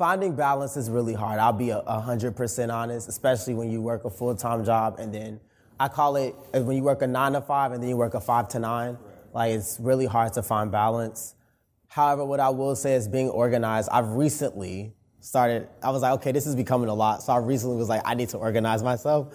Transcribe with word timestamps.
finding 0.00 0.34
balance 0.34 0.78
is 0.78 0.88
really 0.88 1.12
hard. 1.12 1.38
I'll 1.38 1.52
be 1.52 1.68
a 1.68 2.00
hundred 2.00 2.34
percent 2.34 2.72
honest, 2.72 3.06
especially 3.06 3.52
when 3.52 3.70
you 3.70 3.82
work 3.82 4.06
a 4.06 4.10
full 4.10 4.34
time 4.34 4.64
job 4.64 4.96
and 4.98 5.14
then 5.14 5.40
I 5.78 5.88
call 5.88 6.16
it 6.16 6.34
uh, 6.54 6.62
when 6.62 6.78
you 6.78 6.82
work 6.82 7.02
a 7.02 7.06
nine 7.06 7.32
to 7.32 7.42
five 7.42 7.72
and 7.72 7.82
then 7.82 7.90
you 7.90 7.98
work 7.98 8.14
a 8.14 8.20
five 8.20 8.48
to 8.48 8.58
nine. 8.58 8.96
Like 9.34 9.52
it's 9.52 9.78
really 9.78 10.06
hard 10.06 10.32
to 10.32 10.42
find 10.42 10.72
balance. 10.72 11.34
However, 11.88 12.24
what 12.24 12.40
I 12.40 12.48
will 12.48 12.74
say 12.76 12.94
is 12.94 13.08
being 13.08 13.28
organized. 13.28 13.90
I've 13.92 14.12
recently 14.12 14.94
started. 15.20 15.68
I 15.82 15.90
was 15.90 16.00
like, 16.00 16.12
okay, 16.12 16.32
this 16.32 16.46
is 16.46 16.56
becoming 16.56 16.88
a 16.88 16.94
lot. 16.94 17.22
So 17.22 17.34
I 17.34 17.36
recently 17.36 17.76
was 17.76 17.90
like, 17.90 18.00
I 18.06 18.14
need 18.14 18.30
to 18.30 18.38
organize 18.38 18.82
myself, 18.82 19.34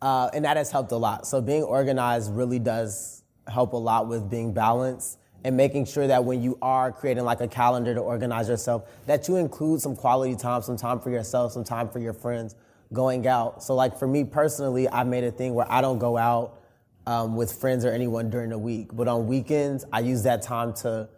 uh, 0.00 0.30
and 0.32 0.44
that 0.44 0.56
has 0.56 0.70
helped 0.70 0.92
a 0.92 0.96
lot. 0.96 1.26
So 1.26 1.40
being 1.40 1.64
organized 1.64 2.32
really 2.32 2.60
does 2.60 3.24
help 3.48 3.72
a 3.72 3.76
lot 3.76 4.06
with 4.06 4.30
being 4.30 4.54
balanced 4.54 5.18
and 5.44 5.56
making 5.56 5.84
sure 5.84 6.06
that 6.06 6.24
when 6.24 6.42
you 6.42 6.58
are 6.62 6.90
creating 6.90 7.24
like 7.24 7.42
a 7.42 7.48
calendar 7.48 7.94
to 7.94 8.00
organize 8.00 8.48
yourself, 8.48 8.88
that 9.06 9.28
you 9.28 9.36
include 9.36 9.80
some 9.80 9.94
quality 9.94 10.34
time, 10.34 10.62
some 10.62 10.76
time 10.76 10.98
for 10.98 11.10
yourself, 11.10 11.52
some 11.52 11.64
time 11.64 11.88
for 11.88 11.98
your 11.98 12.14
friends 12.14 12.56
going 12.92 13.26
out. 13.26 13.62
So 13.62 13.74
like 13.74 13.98
for 13.98 14.08
me 14.08 14.24
personally, 14.24 14.88
I 14.88 15.04
made 15.04 15.22
a 15.22 15.30
thing 15.30 15.54
where 15.54 15.70
I 15.70 15.82
don't 15.82 15.98
go 15.98 16.16
out 16.16 16.62
um, 17.06 17.36
with 17.36 17.52
friends 17.52 17.84
or 17.84 17.92
anyone 17.92 18.30
during 18.30 18.48
the 18.50 18.58
week, 18.58 18.88
but 18.94 19.06
on 19.06 19.26
weekends 19.26 19.84
I 19.92 20.00
use 20.00 20.22
that 20.22 20.40
time 20.40 20.72
to 20.76 21.10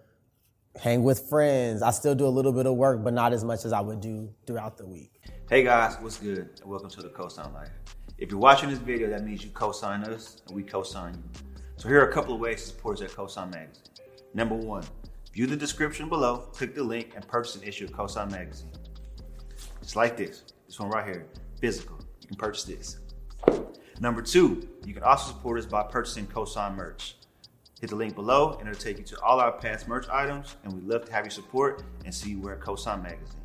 hang 0.77 1.05
with 1.05 1.29
friends. 1.29 1.81
I 1.81 1.93
still 1.93 2.17
do 2.17 2.27
a 2.27 2.29
little 2.29 2.53
bit 2.53 2.67
of 2.67 2.75
work, 2.75 3.05
but 3.05 3.15
not 3.15 3.33
as 3.33 3.45
much 3.45 3.65
as 3.65 3.73
I 3.73 3.81
would 3.81 4.01
do 4.01 4.29
throughout 4.45 4.77
the 4.77 4.87
week. 4.87 5.21
Hey 5.49 5.63
guys, 5.63 5.97
what's 6.01 6.19
good? 6.19 6.61
Welcome 6.65 6.91
to 6.91 7.03
the 7.03 7.11
Cosign 7.11 7.55
Life. 7.55 7.71
If 8.19 8.33
you're 8.33 8.41
watching 8.41 8.71
this 8.71 8.81
video, 8.81 9.09
that 9.11 9.25
means 9.25 9.45
you 9.45 9.51
co-sign 9.51 10.03
us 10.03 10.43
and 10.49 10.57
we 10.57 10.65
co-sign 10.65 11.15
you. 11.15 11.41
So 11.77 11.89
here 11.89 12.01
are 12.01 12.09
a 12.09 12.13
couple 12.13 12.35
of 12.35 12.41
ways 12.41 12.63
to 12.63 12.69
support 12.69 13.01
us 13.01 13.03
at 13.03 13.11
Cosign 13.11 13.53
Magazine. 13.53 13.83
Number 14.37 14.55
one, 14.55 14.85
view 15.33 15.47
the 15.47 15.57
description 15.57 16.11
below, 16.11 16.37
click 16.53 16.75
the 16.75 16.85
link, 16.85 17.13
and 17.15 17.27
purchase 17.27 17.57
an 17.57 17.63
issue 17.63 17.87
of 17.87 17.93
Cosign 17.93 18.31
Magazine. 18.31 18.71
Just 19.81 19.97
like 19.97 20.15
this. 20.15 20.43
This 20.67 20.79
one 20.79 20.91
right 20.91 21.07
here, 21.07 21.27
physical. 21.59 21.99
You 22.21 22.29
can 22.29 22.37
purchase 22.37 22.65
this. 22.65 22.99
Number 23.99 24.21
two, 24.21 24.69
you 24.85 24.93
can 24.93 25.05
also 25.05 25.33
support 25.33 25.59
us 25.59 25.65
by 25.65 25.85
purchasing 25.85 26.27
Cosign 26.27 26.77
merch. 26.77 27.17
Hit 27.81 27.89
the 27.89 27.97
link 27.97 28.15
below 28.15 28.59
and 28.61 28.69
it'll 28.69 28.79
take 28.79 28.99
you 28.99 29.05
to 29.05 29.21
all 29.23 29.41
our 29.41 29.53
past 29.53 29.89
merch 29.89 30.07
items, 30.11 30.55
and 30.65 30.73
we'd 30.75 30.85
love 30.85 31.07
to 31.07 31.13
have 31.13 31.25
your 31.25 31.31
support 31.31 31.83
and 32.05 32.15
see 32.15 32.33
you 32.33 32.41
wear 32.43 32.59
Cosign 32.59 33.03
Magazine. 33.03 33.41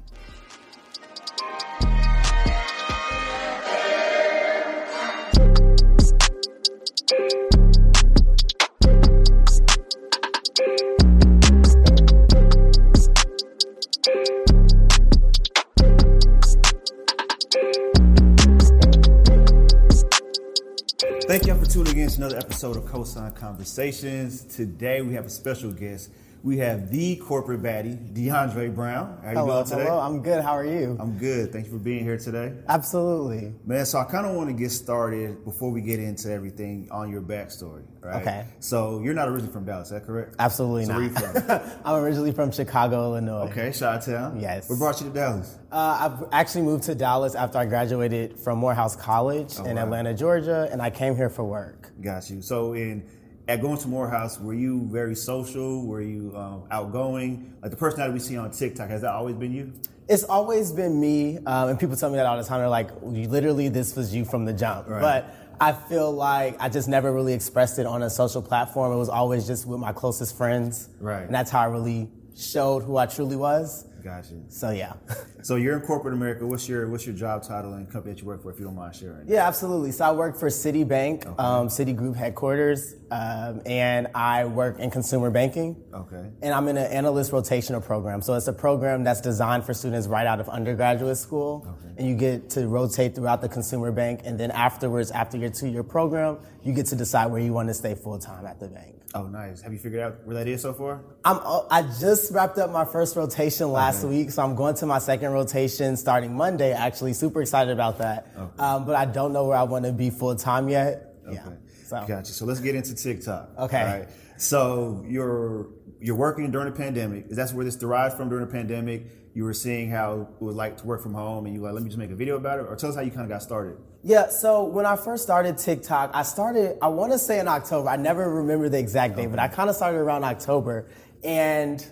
Tuning 21.72 22.00
in 22.00 22.10
to 22.10 22.18
another 22.18 22.38
episode 22.38 22.76
of 22.76 22.84
Cosign 22.84 23.34
Conversations. 23.34 24.44
Today 24.44 25.02
we 25.02 25.14
have 25.14 25.26
a 25.26 25.30
special 25.30 25.72
guest. 25.72 26.10
We 26.44 26.58
have 26.58 26.90
the 26.90 27.18
corporate 27.18 27.62
baddie, 27.62 28.14
DeAndre 28.16 28.74
Brown. 28.74 29.20
How 29.24 29.30
you 29.30 29.38
hello, 29.38 29.54
doing 29.58 29.66
today? 29.66 29.84
hello. 29.84 30.00
I'm 30.00 30.24
good. 30.24 30.42
How 30.44 30.54
are 30.54 30.66
you? 30.66 30.98
I'm 31.00 31.16
good. 31.20 31.54
Thank 31.54 31.68
you 31.68 31.72
for 31.72 31.78
being 31.78 32.04
here 32.04 32.18
today. 32.18 32.54
Absolutely. 32.68 33.54
Man, 33.64 33.86
so 33.86 34.00
I 34.00 34.06
kind 34.06 34.26
of 34.26 34.34
want 34.36 34.50
to 34.50 34.56
get 34.56 34.72
started 34.72 35.46
before 35.46 35.70
we 35.70 35.82
get 35.82 36.00
into 36.00 36.32
everything 36.32 36.88
on 36.90 37.12
your 37.12 37.22
backstory, 37.22 37.84
right? 38.02 38.22
Okay. 38.24 38.48
So 38.60 39.02
you're 39.04 39.14
not 39.14 39.28
originally 39.30 39.54
from 39.54 39.66
Dallas, 39.66 39.90
is 39.90 39.92
that 39.92 40.06
correct? 40.08 40.36
Absolutely 40.40 40.86
So 40.86 40.94
not. 40.94 40.98
where 40.98 41.34
you 41.36 41.42
from? 41.44 41.72
I'm 41.86 42.04
originally 42.04 42.32
from 42.32 42.52
Chicago, 42.52 43.04
Illinois. 43.12 43.48
Okay, 43.52 43.72
Chi-Town. 43.72 44.40
Yes. 44.40 44.68
What 44.68 44.80
brought 44.80 45.00
you 45.00 45.10
to 45.10 45.14
Dallas? 45.14 45.60
Uh, 45.72 46.10
I've 46.10 46.28
actually 46.32 46.64
moved 46.64 46.86
to 46.86 46.96
Dallas 46.96 47.36
after 47.36 47.60
I 47.60 47.66
graduated 47.68 48.40
from 48.40 48.58
Morehouse 48.58 48.96
College 48.96 49.60
in 49.60 49.76
wow. 49.76 49.84
Atlanta, 49.84 50.16
Georgia, 50.16 50.68
and 50.72 50.82
I 50.82 50.90
came 50.90 51.16
here 51.16 51.30
for 51.30 51.44
work. 51.44 51.92
Got 52.02 52.32
you. 52.32 52.42
So 52.42 52.74
in 52.74 53.08
at 53.52 53.62
going 53.62 53.78
to 53.78 53.88
Morehouse, 53.90 54.40
were 54.40 54.54
you 54.54 54.88
very 54.90 55.14
social? 55.14 55.86
Were 55.86 56.02
you 56.02 56.32
um, 56.38 56.64
outgoing? 56.72 57.54
Like 57.62 57.72
the 57.72 57.78
personality 57.78 58.14
we 58.14 58.20
see 58.20 58.38
on 58.38 58.50
TikTok, 58.52 58.90
has 58.90 59.02
that 59.02 59.12
always 59.12 59.36
been 59.36 59.52
you? 59.52 59.74
It's 60.08 60.24
always 60.24 60.72
been 60.72 61.00
me, 61.00 61.38
um, 61.46 61.70
and 61.70 61.80
people 61.80 61.98
tell 61.98 62.10
me 62.10 62.16
that 62.16 62.26
all 62.26 62.38
the 62.38 62.46
time. 62.46 62.60
They're 62.60 62.70
like, 62.70 62.90
literally, 63.02 63.68
this 63.68 63.94
was 63.96 64.16
you 64.16 64.24
from 64.24 64.46
the 64.46 64.54
jump. 64.54 64.88
Right. 64.88 65.02
But 65.02 65.36
I 65.60 65.74
feel 65.74 66.12
like 66.14 66.56
I 66.60 66.70
just 66.70 66.88
never 66.88 67.12
really 67.12 67.34
expressed 67.34 67.78
it 67.78 67.86
on 67.86 68.04
a 68.04 68.10
social 68.10 68.42
platform. 68.42 68.94
It 68.94 68.98
was 68.98 69.10
always 69.10 69.46
just 69.46 69.68
with 69.68 69.82
my 69.82 69.92
closest 69.92 70.38
friends. 70.38 70.88
Right. 71.02 71.24
And 71.24 71.36
that's 71.36 71.52
how 71.52 71.60
I 71.60 71.66
really 71.66 72.10
showed 72.38 72.84
who 72.84 72.96
I 72.96 73.06
truly 73.06 73.36
was. 73.36 73.86
Got 74.04 74.30
you. 74.32 74.44
So 74.50 74.72
yeah. 74.72 74.94
So 75.44 75.56
you're 75.56 75.76
in 75.76 75.82
corporate 75.82 76.14
America. 76.14 76.46
What's 76.46 76.70
your 76.70 76.88
what's 76.88 77.08
your 77.08 77.16
job 77.16 77.42
title 77.42 77.74
and 77.74 77.92
company 77.92 78.14
that 78.14 78.22
you 78.22 78.28
work 78.28 78.44
for, 78.44 78.52
if 78.52 78.60
you 78.60 78.66
don't 78.66 78.76
mind 78.76 78.96
sharing? 78.96 79.28
Yeah, 79.28 79.48
absolutely. 79.48 79.92
So 79.92 80.06
I 80.06 80.12
work 80.12 80.38
for 80.38 80.50
Citibank, 80.50 81.26
um, 81.40 81.68
Citigroup 81.68 82.16
headquarters, 82.16 82.94
um, 83.10 83.60
and 83.66 84.08
I 84.14 84.46
work 84.46 84.78
in 84.78 84.92
consumer 84.92 85.32
banking. 85.32 85.76
Okay. 85.92 86.30
And 86.44 86.54
I'm 86.54 86.68
in 86.68 86.78
an 86.78 86.92
analyst 86.92 87.32
rotational 87.32 87.84
program. 87.84 88.22
So 88.22 88.36
it's 88.36 88.48
a 88.48 88.54
program 88.54 89.04
that's 89.04 89.20
designed 89.20 89.66
for 89.66 89.74
students 89.74 90.06
right 90.06 90.28
out 90.28 90.40
of 90.40 90.48
undergraduate 90.48 91.18
school. 91.18 91.68
And 91.98 92.08
you 92.08 92.16
get 92.16 92.52
to 92.52 92.68
rotate 92.68 93.16
throughout 93.16 93.42
the 93.42 93.50
consumer 93.50 93.92
bank. 93.92 94.22
And 94.24 94.40
then 94.40 94.52
afterwards, 94.52 95.10
after 95.10 95.38
your 95.38 95.50
two 95.50 95.68
year 95.70 95.84
program, 95.84 96.38
you 96.64 96.74
get 96.74 96.86
to 96.88 96.96
decide 96.96 97.32
where 97.32 97.42
you 97.42 97.54
want 97.54 97.70
to 97.70 97.74
stay 97.74 97.96
full 97.96 98.20
time 98.20 98.46
at 98.46 98.60
the 98.60 98.68
bank. 98.68 98.96
Oh, 99.14 99.28
nice. 99.28 99.62
Have 99.62 99.74
you 99.74 99.80
figured 99.80 100.02
out 100.02 100.26
where 100.26 100.36
that 100.36 100.48
is 100.48 100.62
so 100.62 100.74
far? 100.74 101.02
I'm, 101.26 101.40
uh, 101.44 101.64
I 101.70 101.82
just 101.82 102.32
wrapped 102.32 102.58
up 102.58 102.72
my 102.72 102.86
first 102.86 103.16
rotation 103.16 103.72
last 103.72 104.06
week, 104.06 104.32
so 104.32 104.42
I'm 104.42 104.56
going 104.56 104.76
to 104.76 104.86
my 104.86 105.00
second 105.00 105.32
rotation 105.32 105.98
starting 105.98 106.34
Monday. 106.34 106.72
Actually, 106.72 107.14
super 107.14 107.42
excited 107.42 107.72
about 107.72 107.98
that. 107.98 108.28
Um, 108.58 108.86
but 108.86 108.96
I 108.96 109.06
don't 109.06 109.34
know 109.34 109.46
where 109.46 109.58
I 109.58 109.64
want 109.64 109.86
to 109.86 109.92
be 109.92 110.10
full 110.12 110.36
time 110.36 110.70
yet. 110.70 111.16
Yeah. 111.30 111.44
So 111.86 112.06
Got 112.08 112.28
you. 112.28 112.34
So 112.34 112.46
let's 112.46 112.62
get 112.62 112.76
into 112.76 112.96
TikTok. 112.96 113.50
Okay. 113.60 113.82
All 113.82 113.86
right. 113.86 114.10
So 114.38 115.04
you're 115.08 115.68
you're 116.00 116.16
working 116.16 116.50
during 116.52 116.72
the 116.72 116.78
pandemic. 116.78 117.28
Is 117.30 117.38
that 117.38 117.52
where 117.52 117.66
this 117.66 117.76
derived 117.76 118.16
from 118.16 118.30
during 118.30 118.46
the 118.46 118.52
pandemic? 118.52 119.06
You 119.34 119.46
were 119.46 119.54
seeing 119.54 119.90
how 119.90 120.28
it 120.40 120.44
was 120.44 120.56
like 120.56 120.78
to 120.78 120.86
work 120.86 121.02
from 121.02 121.14
home, 121.14 121.46
and 121.46 121.56
you 121.56 121.62
were 121.62 121.68
like, 121.68 121.76
let 121.76 121.84
me 121.84 121.90
just 121.90 121.98
make 121.98 122.12
a 122.12 122.16
video 122.16 122.36
about 122.36 122.60
it, 122.60 122.66
or 122.68 122.76
tell 122.76 122.90
us 122.90 122.96
how 122.96 123.02
you 123.02 123.12
kind 123.12 123.24
of 123.24 123.30
got 123.30 123.42
started. 123.42 123.78
Yeah, 124.04 124.30
so 124.30 124.66
when 124.66 124.86
I 124.86 124.96
first 124.96 125.24
started 125.24 125.58
TikTok, 125.58 126.12
I 126.14 126.24
started, 126.24 126.78
I 126.82 126.88
want 126.88 127.12
to 127.14 127.20
say 127.20 127.40
in 127.40 127.48
October. 127.48 127.88
I 127.88 127.96
never 127.96 128.30
remember 128.30 128.68
the 128.68 128.80
exact 128.80 129.16
date, 129.16 129.28
but 129.28 129.40
I 129.40 129.48
kind 129.48 129.70
of 129.70 129.76
started 129.76 130.00
around 130.00 130.24
October. 130.24 130.90
And 131.24 131.86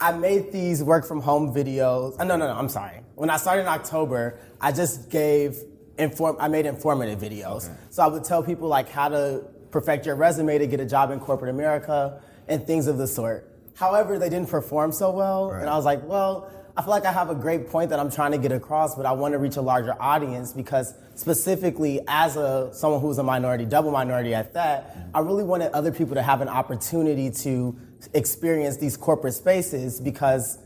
I 0.00 0.12
made 0.12 0.50
these 0.50 0.82
work 0.82 1.06
from 1.06 1.20
home 1.20 1.54
videos. 1.54 2.18
Uh, 2.18 2.24
no, 2.24 2.36
no, 2.36 2.46
no, 2.46 2.54
I'm 2.54 2.68
sorry. 2.68 3.00
When 3.14 3.30
I 3.30 3.36
started 3.36 3.62
in 3.62 3.68
October, 3.68 4.40
I 4.60 4.72
just 4.72 5.10
gave, 5.10 5.58
inform, 5.98 6.36
I 6.40 6.48
made 6.48 6.66
informative 6.66 7.20
videos. 7.20 7.70
So 7.90 8.02
I 8.02 8.08
would 8.08 8.24
tell 8.24 8.42
people 8.42 8.66
like 8.66 8.88
how 8.88 9.10
to 9.10 9.44
perfect 9.70 10.06
your 10.06 10.16
resume 10.16 10.58
to 10.58 10.66
get 10.66 10.80
a 10.80 10.86
job 10.86 11.10
in 11.10 11.20
corporate 11.20 11.50
America 11.50 12.20
and 12.48 12.66
things 12.66 12.86
of 12.88 12.98
the 12.98 13.06
sort. 13.06 13.48
However, 13.74 14.18
they 14.18 14.28
didn't 14.28 14.48
perform 14.48 14.90
so 14.90 15.10
well. 15.10 15.50
And 15.50 15.68
I 15.68 15.76
was 15.76 15.84
like, 15.84 16.02
well, 16.02 16.50
I 16.74 16.80
feel 16.82 16.90
like 16.90 17.04
I 17.04 17.12
have 17.12 17.28
a 17.28 17.34
great 17.34 17.68
point 17.68 17.90
that 17.90 18.00
I'm 18.00 18.10
trying 18.10 18.32
to 18.32 18.38
get 18.38 18.50
across, 18.50 18.94
but 18.94 19.04
I 19.04 19.12
want 19.12 19.32
to 19.32 19.38
reach 19.38 19.56
a 19.56 19.60
larger 19.60 19.94
audience 20.00 20.52
because 20.52 20.94
specifically 21.14 22.00
as 22.08 22.36
a 22.36 22.70
someone 22.72 23.00
who's 23.00 23.18
a 23.18 23.22
minority, 23.22 23.66
double 23.66 23.90
minority 23.90 24.34
at 24.34 24.54
that, 24.54 24.96
I 25.12 25.20
really 25.20 25.44
wanted 25.44 25.72
other 25.72 25.92
people 25.92 26.14
to 26.14 26.22
have 26.22 26.40
an 26.40 26.48
opportunity 26.48 27.30
to 27.30 27.76
experience 28.14 28.78
these 28.78 28.96
corporate 28.96 29.34
spaces 29.34 30.00
because 30.00 30.58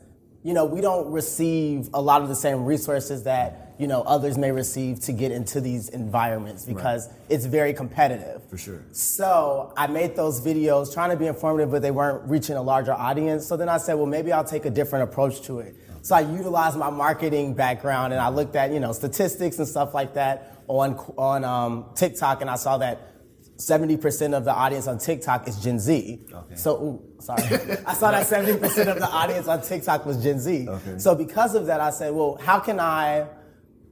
you 0.47 0.55
know, 0.55 0.65
we 0.65 0.81
don't 0.81 1.11
receive 1.11 1.89
a 1.93 2.01
lot 2.01 2.23
of 2.23 2.29
the 2.29 2.35
same 2.37 2.65
resources 2.65 3.25
that, 3.25 3.75
you 3.81 3.89
know, 3.89 4.03
others 4.03 4.39
may 4.39 4.53
receive 4.53 5.01
to 5.01 5.13
get 5.13 5.33
into 5.33 5.61
these 5.61 5.89
environments 5.89 6.65
because 6.65 7.09
it's 7.29 7.47
very 7.47 7.75
competitive. 7.75 8.49
For 8.49 8.57
sure. 8.57 8.85
So 8.93 9.73
I 9.77 9.89
made 9.89 10.15
those 10.15 10.41
videos 10.41 10.95
trying 10.95 11.11
to 11.11 11.17
be 11.17 11.27
informative, 11.27 11.73
but 11.73 11.83
they 11.83 11.91
weren't 11.91 12.31
reaching 12.31 12.55
a 12.55 12.63
larger 12.63 12.93
audience. 12.93 13.45
So 13.45 13.57
then 13.57 13.69
I 13.69 13.79
said, 13.79 13.95
well, 13.95 14.07
maybe 14.07 14.31
I'll 14.31 14.45
take 14.45 14.67
a 14.67 14.71
different 14.71 15.11
approach 15.11 15.43
to 15.47 15.59
it. 15.59 15.75
So 16.07 16.15
I 16.15 16.21
utilized 16.21 16.79
my 16.79 16.89
marketing 16.89 17.55
background 17.55 18.13
and 18.13 18.23
I 18.23 18.29
looked 18.29 18.55
at, 18.55 18.73
you 18.73 18.79
know, 18.79 18.93
statistics 18.93 19.59
and 19.59 19.67
stuff 19.67 19.93
like 19.93 20.15
that 20.15 20.57
on, 20.69 20.95
on 21.19 21.45
um, 21.45 21.87
TikTok 21.97 22.43
and 22.43 22.49
I 22.49 22.55
saw 22.55 22.79
that 22.79 23.13
70% 23.57 24.33
of 24.33 24.45
the 24.45 24.53
audience 24.53 24.87
on 24.87 24.99
TikTok 24.99 25.49
is 25.49 25.59
Gen 25.59 25.81
Z. 25.81 26.21
So, 26.55 26.77
ooh, 26.77 27.21
sorry. 27.21 27.43
I 27.85 27.95
saw 27.95 28.13
that 28.13 28.25
70% 28.25 28.87
of 28.87 29.01
the 29.01 29.09
audience 29.11 29.49
on 29.49 29.63
TikTok 29.63 30.07
was 30.07 30.23
Gen 30.23 30.39
Z. 30.39 30.69
Okay. 30.69 30.99
So 30.99 31.17
because 31.17 31.57
of 31.57 31.67
that, 31.67 31.81
I 31.81 31.91
said, 31.91 32.15
well, 32.15 32.39
how 32.41 32.61
can 32.61 32.79
I, 32.79 33.27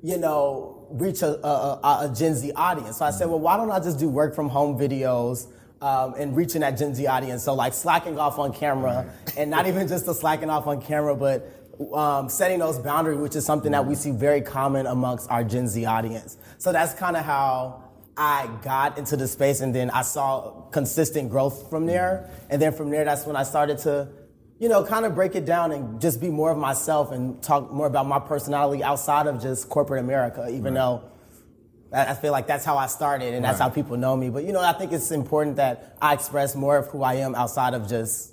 you 0.00 0.16
know, 0.16 0.86
reach 0.92 1.22
a, 1.22 1.44
a, 1.44 1.80
a, 1.82 1.98
a 2.02 2.14
Gen 2.14 2.36
Z 2.36 2.52
audience? 2.54 2.98
So 2.98 3.06
I 3.06 3.10
said, 3.10 3.28
well, 3.28 3.40
why 3.40 3.56
don't 3.56 3.72
I 3.72 3.80
just 3.80 3.98
do 3.98 4.08
work 4.08 4.36
from 4.36 4.48
home 4.48 4.78
videos 4.78 5.48
um, 5.80 6.14
and 6.16 6.36
reaching 6.36 6.60
that 6.60 6.78
Gen 6.78 6.94
Z 6.94 7.04
audience? 7.08 7.42
So 7.42 7.54
like 7.54 7.74
slacking 7.74 8.20
off 8.20 8.38
on 8.38 8.52
camera 8.52 9.12
and 9.36 9.50
not 9.50 9.66
even 9.66 9.88
just 9.88 10.06
the 10.06 10.14
slacking 10.14 10.48
off 10.48 10.68
on 10.68 10.80
camera, 10.80 11.16
but 11.16 11.63
um, 11.92 12.28
setting 12.28 12.58
those 12.58 12.78
boundaries, 12.78 13.18
which 13.18 13.36
is 13.36 13.44
something 13.44 13.72
that 13.72 13.86
we 13.86 13.94
see 13.94 14.10
very 14.10 14.40
common 14.40 14.86
amongst 14.86 15.30
our 15.30 15.44
Gen 15.44 15.68
Z 15.68 15.84
audience. 15.84 16.36
So 16.58 16.72
that's 16.72 16.94
kind 16.94 17.16
of 17.16 17.24
how 17.24 17.82
I 18.16 18.48
got 18.62 18.96
into 18.98 19.16
the 19.16 19.26
space 19.26 19.60
and 19.60 19.74
then 19.74 19.90
I 19.90 20.02
saw 20.02 20.62
consistent 20.70 21.30
growth 21.30 21.68
from 21.70 21.86
there. 21.86 22.30
And 22.48 22.62
then 22.62 22.72
from 22.72 22.90
there, 22.90 23.04
that's 23.04 23.26
when 23.26 23.34
I 23.36 23.42
started 23.42 23.78
to, 23.78 24.08
you 24.60 24.68
know, 24.68 24.84
kind 24.84 25.04
of 25.04 25.14
break 25.16 25.34
it 25.34 25.44
down 25.44 25.72
and 25.72 26.00
just 26.00 26.20
be 26.20 26.30
more 26.30 26.50
of 26.52 26.58
myself 26.58 27.10
and 27.10 27.42
talk 27.42 27.72
more 27.72 27.86
about 27.88 28.06
my 28.06 28.20
personality 28.20 28.84
outside 28.84 29.26
of 29.26 29.42
just 29.42 29.68
corporate 29.68 30.00
America, 30.00 30.48
even 30.48 30.74
though 30.74 31.02
I 31.92 32.06
I 32.06 32.14
feel 32.14 32.30
like 32.32 32.46
that's 32.46 32.64
how 32.64 32.76
I 32.76 32.86
started 32.86 33.34
and 33.34 33.44
that's 33.44 33.58
Right. 33.58 33.68
how 33.68 33.74
people 33.74 33.96
know 33.96 34.16
me. 34.16 34.30
But, 34.30 34.44
you 34.44 34.52
know, 34.52 34.60
I 34.60 34.72
think 34.74 34.92
it's 34.92 35.10
important 35.10 35.56
that 35.56 35.96
I 36.00 36.14
express 36.14 36.54
more 36.54 36.76
of 36.76 36.86
who 36.88 37.02
I 37.02 37.14
am 37.14 37.34
outside 37.34 37.74
of 37.74 37.88
just 37.88 38.32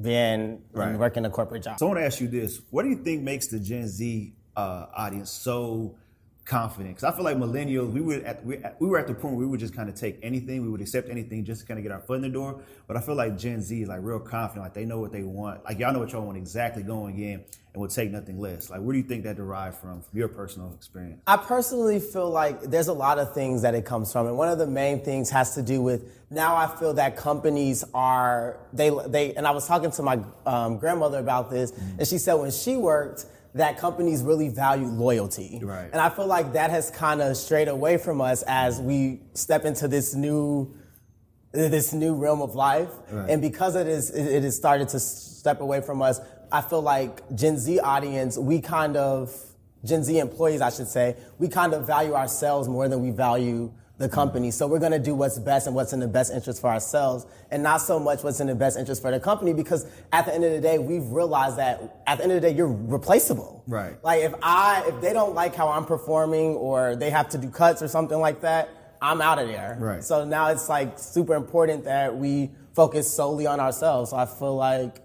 being 0.00 0.62
Right. 0.72 0.98
working 0.98 1.24
a 1.24 1.30
corporate 1.30 1.62
job. 1.62 1.78
So 1.78 1.86
I 1.86 1.88
want 1.90 2.00
to 2.00 2.06
ask 2.06 2.20
you 2.20 2.28
this: 2.28 2.60
What 2.70 2.82
do 2.82 2.88
you 2.88 2.96
think 2.96 3.22
makes 3.22 3.48
the 3.48 3.58
Gen 3.60 3.86
Z 3.88 4.32
uh, 4.56 4.86
audience 4.96 5.30
so 5.30 5.96
confident? 6.44 6.96
Because 6.96 7.12
I 7.12 7.16
feel 7.16 7.24
like 7.24 7.36
millennials, 7.36 7.92
we 7.92 8.00
were 8.00 8.14
at 8.24 8.44
we, 8.44 8.58
we 8.78 8.88
were 8.88 8.98
at 8.98 9.06
the 9.06 9.14
point 9.14 9.34
where 9.34 9.44
we 9.44 9.46
would 9.46 9.60
just 9.60 9.74
kind 9.74 9.88
of 9.88 9.94
take 9.94 10.18
anything, 10.22 10.62
we 10.62 10.68
would 10.68 10.80
accept 10.80 11.08
anything 11.08 11.44
just 11.44 11.62
to 11.62 11.66
kind 11.66 11.78
of 11.78 11.82
get 11.82 11.92
our 11.92 12.00
foot 12.00 12.16
in 12.16 12.22
the 12.22 12.28
door. 12.28 12.60
But 12.86 12.96
I 12.96 13.00
feel 13.00 13.14
like 13.14 13.38
Gen 13.38 13.62
Z 13.62 13.82
is 13.82 13.88
like 13.88 14.00
real 14.02 14.18
confident, 14.18 14.64
like 14.64 14.74
they 14.74 14.84
know 14.84 15.00
what 15.00 15.12
they 15.12 15.22
want, 15.22 15.64
like 15.64 15.78
y'all 15.78 15.92
know 15.92 16.00
what 16.00 16.12
y'all 16.12 16.24
want 16.24 16.38
exactly 16.38 16.82
going 16.82 17.18
in, 17.18 17.44
and 17.72 17.80
will 17.80 17.88
take 17.88 18.10
nothing 18.10 18.38
less. 18.38 18.70
Like, 18.70 18.80
where 18.80 18.92
do 18.92 18.98
you 18.98 19.04
think 19.04 19.24
that 19.24 19.36
derived 19.36 19.78
from, 19.78 20.00
from 20.02 20.18
your 20.18 20.28
personal 20.28 20.72
experience? 20.74 21.20
I 21.26 21.36
personally 21.36 21.98
feel 21.98 22.30
like 22.30 22.62
there's 22.62 22.88
a 22.88 22.92
lot 22.92 23.18
of 23.18 23.34
things 23.34 23.62
that 23.62 23.74
it 23.74 23.84
comes 23.84 24.12
from, 24.12 24.26
and 24.26 24.36
one 24.36 24.48
of 24.48 24.58
the 24.58 24.66
main 24.66 25.00
things 25.00 25.30
has 25.30 25.54
to 25.54 25.62
do 25.62 25.82
with 25.82 26.04
now. 26.30 26.56
I 26.56 26.66
feel 26.66 26.94
that 26.94 27.16
companies 27.16 27.84
are 27.94 28.58
they 28.72 28.90
they, 29.08 29.34
and 29.34 29.46
I 29.46 29.50
was 29.50 29.66
talking 29.66 29.90
to 29.92 30.02
my 30.02 30.20
um, 30.46 30.78
grandmother 30.78 31.18
about 31.18 31.50
this, 31.50 31.72
and 31.98 32.06
she 32.06 32.18
said 32.18 32.34
when 32.34 32.50
she 32.50 32.76
worked 32.76 33.26
that 33.54 33.78
companies 33.78 34.22
really 34.22 34.48
value 34.48 34.86
loyalty, 34.86 35.60
Right. 35.62 35.88
and 35.92 36.00
I 36.00 36.08
feel 36.10 36.26
like 36.26 36.52
that 36.54 36.70
has 36.70 36.90
kind 36.90 37.22
of 37.22 37.36
strayed 37.36 37.68
away 37.68 37.96
from 37.98 38.20
us 38.20 38.42
as 38.46 38.80
we 38.80 39.20
step 39.34 39.64
into 39.64 39.86
this 39.88 40.14
new 40.14 40.74
this 41.52 41.92
new 41.92 42.16
realm 42.16 42.42
of 42.42 42.56
life. 42.56 42.88
Right. 43.12 43.30
And 43.30 43.40
because 43.40 43.76
it 43.76 43.86
is, 43.86 44.10
it 44.10 44.26
it 44.26 44.42
has 44.42 44.56
started 44.56 44.88
to 44.88 44.98
step 44.98 45.60
away 45.60 45.80
from 45.82 46.02
us, 46.02 46.20
I 46.50 46.62
feel 46.62 46.82
like 46.82 47.22
Gen 47.36 47.58
Z 47.58 47.78
audience, 47.78 48.36
we 48.36 48.60
kind 48.60 48.96
of, 48.96 49.32
Gen 49.84 50.02
Z 50.02 50.18
employees, 50.18 50.60
I 50.60 50.70
should 50.70 50.88
say, 50.88 51.14
we 51.38 51.46
kind 51.46 51.72
of 51.72 51.86
value 51.86 52.14
ourselves 52.14 52.66
more 52.68 52.88
than 52.88 53.00
we 53.02 53.10
value 53.12 53.72
the 53.96 54.08
company. 54.08 54.50
So 54.50 54.66
we're 54.66 54.80
going 54.80 54.92
to 54.92 54.98
do 54.98 55.14
what's 55.14 55.38
best 55.38 55.66
and 55.66 55.76
what's 55.76 55.92
in 55.92 56.00
the 56.00 56.08
best 56.08 56.32
interest 56.32 56.60
for 56.60 56.68
ourselves 56.68 57.26
and 57.50 57.62
not 57.62 57.80
so 57.80 58.00
much 58.00 58.24
what's 58.24 58.40
in 58.40 58.48
the 58.48 58.54
best 58.54 58.76
interest 58.76 59.00
for 59.00 59.12
the 59.12 59.20
company 59.20 59.52
because 59.52 59.86
at 60.12 60.26
the 60.26 60.34
end 60.34 60.44
of 60.44 60.50
the 60.50 60.60
day, 60.60 60.78
we've 60.78 61.06
realized 61.06 61.58
that 61.58 62.02
at 62.06 62.18
the 62.18 62.24
end 62.24 62.32
of 62.32 62.42
the 62.42 62.48
day, 62.48 62.56
you're 62.56 62.66
replaceable. 62.66 63.62
Right. 63.68 64.02
Like 64.02 64.22
if 64.22 64.34
I, 64.42 64.84
if 64.88 65.00
they 65.00 65.12
don't 65.12 65.34
like 65.34 65.54
how 65.54 65.68
I'm 65.68 65.84
performing 65.84 66.56
or 66.56 66.96
they 66.96 67.10
have 67.10 67.28
to 67.30 67.38
do 67.38 67.48
cuts 67.50 67.82
or 67.82 67.88
something 67.88 68.18
like 68.18 68.40
that, 68.40 68.68
I'm 69.00 69.20
out 69.20 69.38
of 69.38 69.46
there. 69.46 69.76
Right. 69.78 70.02
So 70.02 70.24
now 70.24 70.48
it's 70.48 70.68
like 70.68 70.98
super 70.98 71.34
important 71.34 71.84
that 71.84 72.16
we 72.16 72.50
focus 72.74 73.14
solely 73.14 73.46
on 73.46 73.60
ourselves. 73.60 74.10
So 74.10 74.16
I 74.16 74.26
feel 74.26 74.56
like, 74.56 74.96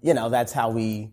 you 0.00 0.14
know, 0.14 0.30
that's 0.30 0.52
how 0.52 0.70
we 0.70 1.10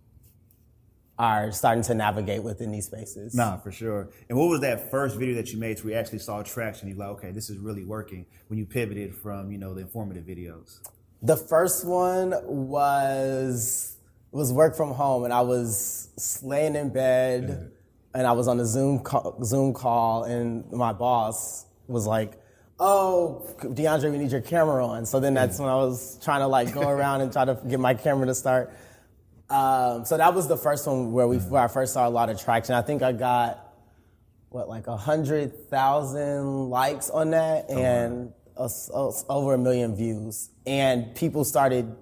are 1.18 1.52
starting 1.52 1.84
to 1.84 1.94
navigate 1.94 2.44
within 2.44 2.72
these 2.72 2.86
spaces. 2.86 3.34
Nah, 3.34 3.58
for 3.58 3.72
sure. 3.72 4.10
And 4.30 4.38
what 4.38 4.50
was 4.50 4.62
that 4.62 4.92
first 4.92 5.18
video 5.18 5.36
that 5.36 5.52
you 5.52 5.60
made 5.60 5.82
where 5.84 5.94
you 5.94 6.00
actually 6.00 6.20
saw 6.20 6.44
traction? 6.44 6.90
You're 6.90 6.98
like, 6.98 7.10
okay, 7.10 7.32
this 7.32 7.50
is 7.50 7.58
really 7.58 7.86
working. 7.86 8.26
When 8.48 8.60
you 8.60 8.66
pivoted 8.66 9.16
from, 9.16 9.52
you 9.52 9.58
know, 9.58 9.74
the 9.74 9.82
informative 9.82 10.26
videos. 10.26 10.80
The 11.22 11.38
first 11.38 11.86
one 11.86 12.36
was 12.44 13.96
was 14.32 14.52
work 14.52 14.76
from 14.76 14.92
home, 14.92 15.24
and 15.24 15.34
I 15.34 15.42
was 15.42 16.42
laying 16.44 16.76
in 16.76 16.90
bed, 16.90 17.72
and 18.14 18.28
I 18.28 18.34
was 18.34 18.50
on 18.50 18.60
a 18.60 18.66
Zoom 18.66 19.00
call, 19.00 19.42
Zoom 19.44 19.74
call, 19.74 20.26
and 20.26 20.70
my 20.74 20.92
boss 20.92 21.66
was 21.88 22.06
like, 22.06 22.34
"Oh, 22.78 23.48
DeAndre, 23.60 24.12
we 24.12 24.18
need 24.18 24.32
your 24.32 24.42
camera 24.42 24.86
on." 24.86 25.06
So 25.06 25.22
then 25.22 25.34
that's 25.34 25.58
mm. 25.58 25.62
when 25.62 25.70
I 25.70 25.76
was 25.76 26.20
trying 26.22 26.42
to 26.42 26.48
like 26.48 26.74
go 26.74 26.82
around 26.82 27.22
and 27.22 27.32
try 27.32 27.46
to 27.46 27.58
get 27.68 27.80
my 27.80 27.94
camera 27.94 28.26
to 28.28 28.36
start. 28.36 28.74
Um, 29.50 30.06
so 30.06 30.18
that 30.18 30.34
was 30.34 30.48
the 30.48 30.58
first 30.58 30.88
one 30.88 31.12
where 31.12 31.28
we 31.28 31.38
where 31.38 31.62
I 31.64 31.68
first 31.68 31.94
saw 31.94 32.08
a 32.08 32.10
lot 32.10 32.30
of 32.30 32.40
traction. 32.42 32.74
I 32.76 32.82
think 32.82 33.04
I 33.04 33.12
got 33.12 33.74
what 34.50 34.68
like 34.70 34.88
a 34.88 34.98
hundred 34.98 35.70
thousand 35.70 36.70
likes 36.70 37.10
on 37.10 37.32
that 37.32 37.70
and 37.70 38.34
a 38.58 38.64
s- 38.64 38.90
a 38.94 39.08
s- 39.10 39.26
over 39.30 39.54
a 39.54 39.58
million 39.58 39.96
views. 39.96 40.50
And 40.66 41.14
people 41.14 41.44
started 41.44 41.96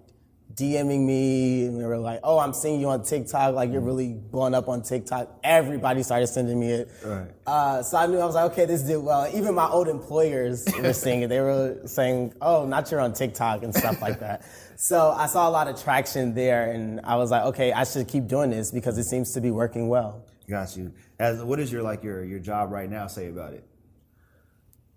DMing 0.55 1.05
me 1.05 1.65
and 1.65 1.79
they 1.79 1.85
were 1.85 1.97
like, 1.97 2.19
"Oh, 2.23 2.37
I'm 2.37 2.53
seeing 2.53 2.79
you 2.79 2.89
on 2.89 3.03
TikTok. 3.03 3.55
Like 3.55 3.71
you're 3.71 3.81
really 3.81 4.13
blowing 4.13 4.53
up 4.53 4.69
on 4.69 4.83
TikTok." 4.83 5.39
Everybody 5.43 6.03
started 6.03 6.27
sending 6.27 6.59
me 6.59 6.71
it. 6.71 6.91
Right. 7.03 7.27
Uh, 7.47 7.81
so 7.81 7.97
I 7.97 8.05
knew 8.07 8.19
I 8.19 8.25
was 8.25 8.35
like, 8.35 8.51
"Okay, 8.51 8.65
this 8.65 8.83
did 8.83 8.97
well." 8.97 9.27
Even 9.33 9.55
my 9.55 9.67
old 9.67 9.87
employers 9.87 10.65
were 10.79 10.93
seeing 10.93 11.21
it. 11.21 11.27
They 11.27 11.41
were 11.41 11.81
saying, 11.85 12.33
"Oh, 12.41 12.65
not 12.65 12.91
you're 12.91 12.99
on 12.99 13.13
TikTok 13.13 13.63
and 13.63 13.73
stuff 13.73 14.01
like 14.01 14.19
that." 14.19 14.45
So 14.75 15.11
I 15.11 15.27
saw 15.27 15.47
a 15.47 15.51
lot 15.51 15.67
of 15.67 15.81
traction 15.81 16.33
there, 16.33 16.71
and 16.71 16.99
I 17.03 17.15
was 17.15 17.31
like, 17.31 17.43
"Okay, 17.43 17.71
I 17.71 17.83
should 17.85 18.07
keep 18.07 18.27
doing 18.27 18.49
this 18.49 18.71
because 18.71 18.97
it 18.97 19.05
seems 19.05 19.31
to 19.33 19.39
be 19.39 19.51
working 19.51 19.87
well." 19.87 20.25
Got 20.49 20.75
you. 20.75 20.91
As 21.19 21.41
what 21.43 21.59
is 21.59 21.71
your 21.71 21.83
like 21.83 22.03
your 22.03 22.25
your 22.25 22.39
job 22.39 22.71
right 22.71 22.89
now? 22.89 23.07
Say 23.07 23.29
about 23.29 23.53
it. 23.53 23.63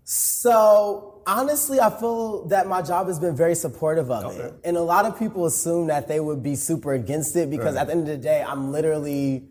So 0.08 1.20
honestly, 1.26 1.80
I 1.80 1.90
feel 1.90 2.46
that 2.46 2.68
my 2.68 2.80
job 2.80 3.08
has 3.08 3.18
been 3.18 3.34
very 3.34 3.56
supportive 3.56 4.08
of 4.08 4.26
Okay. 4.36 4.38
it, 4.44 4.54
and 4.64 4.76
a 4.76 4.80
lot 4.80 5.04
of 5.04 5.18
people 5.18 5.46
assume 5.46 5.88
that 5.88 6.06
they 6.06 6.20
would 6.20 6.44
be 6.44 6.54
super 6.54 6.92
against 6.94 7.34
it 7.34 7.50
because 7.50 7.74
Right. 7.74 7.80
at 7.80 7.86
the 7.88 7.92
end 7.94 8.02
of 8.02 8.06
the 8.06 8.16
day, 8.16 8.40
I'm 8.46 8.70
literally 8.70 9.48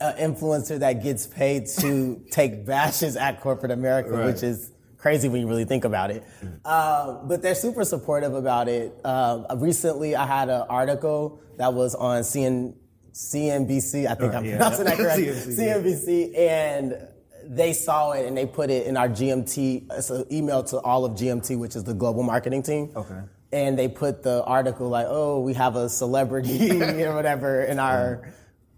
an 0.00 0.14
influencer 0.32 0.78
that 0.78 1.02
gets 1.02 1.26
paid 1.26 1.66
to 1.80 2.20
take 2.30 2.64
bashes 2.64 3.16
at 3.16 3.40
corporate 3.40 3.72
America, 3.72 4.10
Right. 4.10 4.26
which 4.26 4.44
is 4.44 4.70
crazy 4.96 5.28
when 5.28 5.40
you 5.40 5.48
really 5.48 5.64
think 5.64 5.84
about 5.84 6.12
it. 6.12 6.22
Uh, 6.64 7.14
but 7.24 7.42
they're 7.42 7.56
super 7.56 7.84
supportive 7.84 8.32
about 8.32 8.68
it. 8.68 8.96
Uh, 9.04 9.42
recently, 9.56 10.14
I 10.14 10.24
had 10.24 10.48
an 10.50 10.62
article 10.70 11.40
that 11.56 11.74
was 11.74 11.96
on 11.96 12.22
CN, 12.22 12.74
CNBC. 13.12 14.06
I 14.06 14.14
think 14.14 14.32
Right, 14.32 14.38
I'm 14.38 14.44
yeah. 14.44 14.56
pronouncing 14.56 14.84
that 14.84 14.96
correct. 15.02 15.18
CNBC, 15.18 15.58
yeah. 15.58 15.74
CNBC, 15.74 16.38
and 16.38 17.08
they 17.50 17.72
saw 17.72 18.12
it 18.12 18.26
and 18.26 18.36
they 18.36 18.46
put 18.46 18.70
it 18.70 18.86
in 18.86 18.96
our 18.96 19.08
GMT. 19.08 19.86
It's 19.90 20.08
an 20.10 20.24
email 20.30 20.62
to 20.64 20.78
all 20.78 21.04
of 21.04 21.14
GMT, 21.14 21.58
which 21.58 21.74
is 21.74 21.82
the 21.82 21.92
global 21.92 22.22
marketing 22.22 22.62
team. 22.62 22.92
Okay. 22.94 23.20
And 23.50 23.76
they 23.76 23.88
put 23.88 24.22
the 24.22 24.44
article 24.44 24.88
like, 24.88 25.06
"Oh, 25.08 25.40
we 25.40 25.54
have 25.54 25.74
a 25.74 25.88
celebrity 25.88 26.70
or 27.02 27.14
whatever 27.16 27.64
in 27.64 27.80
our 27.80 28.32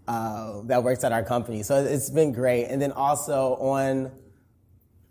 uh, 0.07 0.61
that 0.63 0.83
works 0.83 1.03
at 1.03 1.11
our 1.11 1.21
company." 1.21 1.61
So 1.61 1.83
it's 1.83 2.09
been 2.09 2.31
great. 2.31 2.65
And 2.65 2.81
then 2.81 2.91
also 2.91 3.55
on 3.57 4.11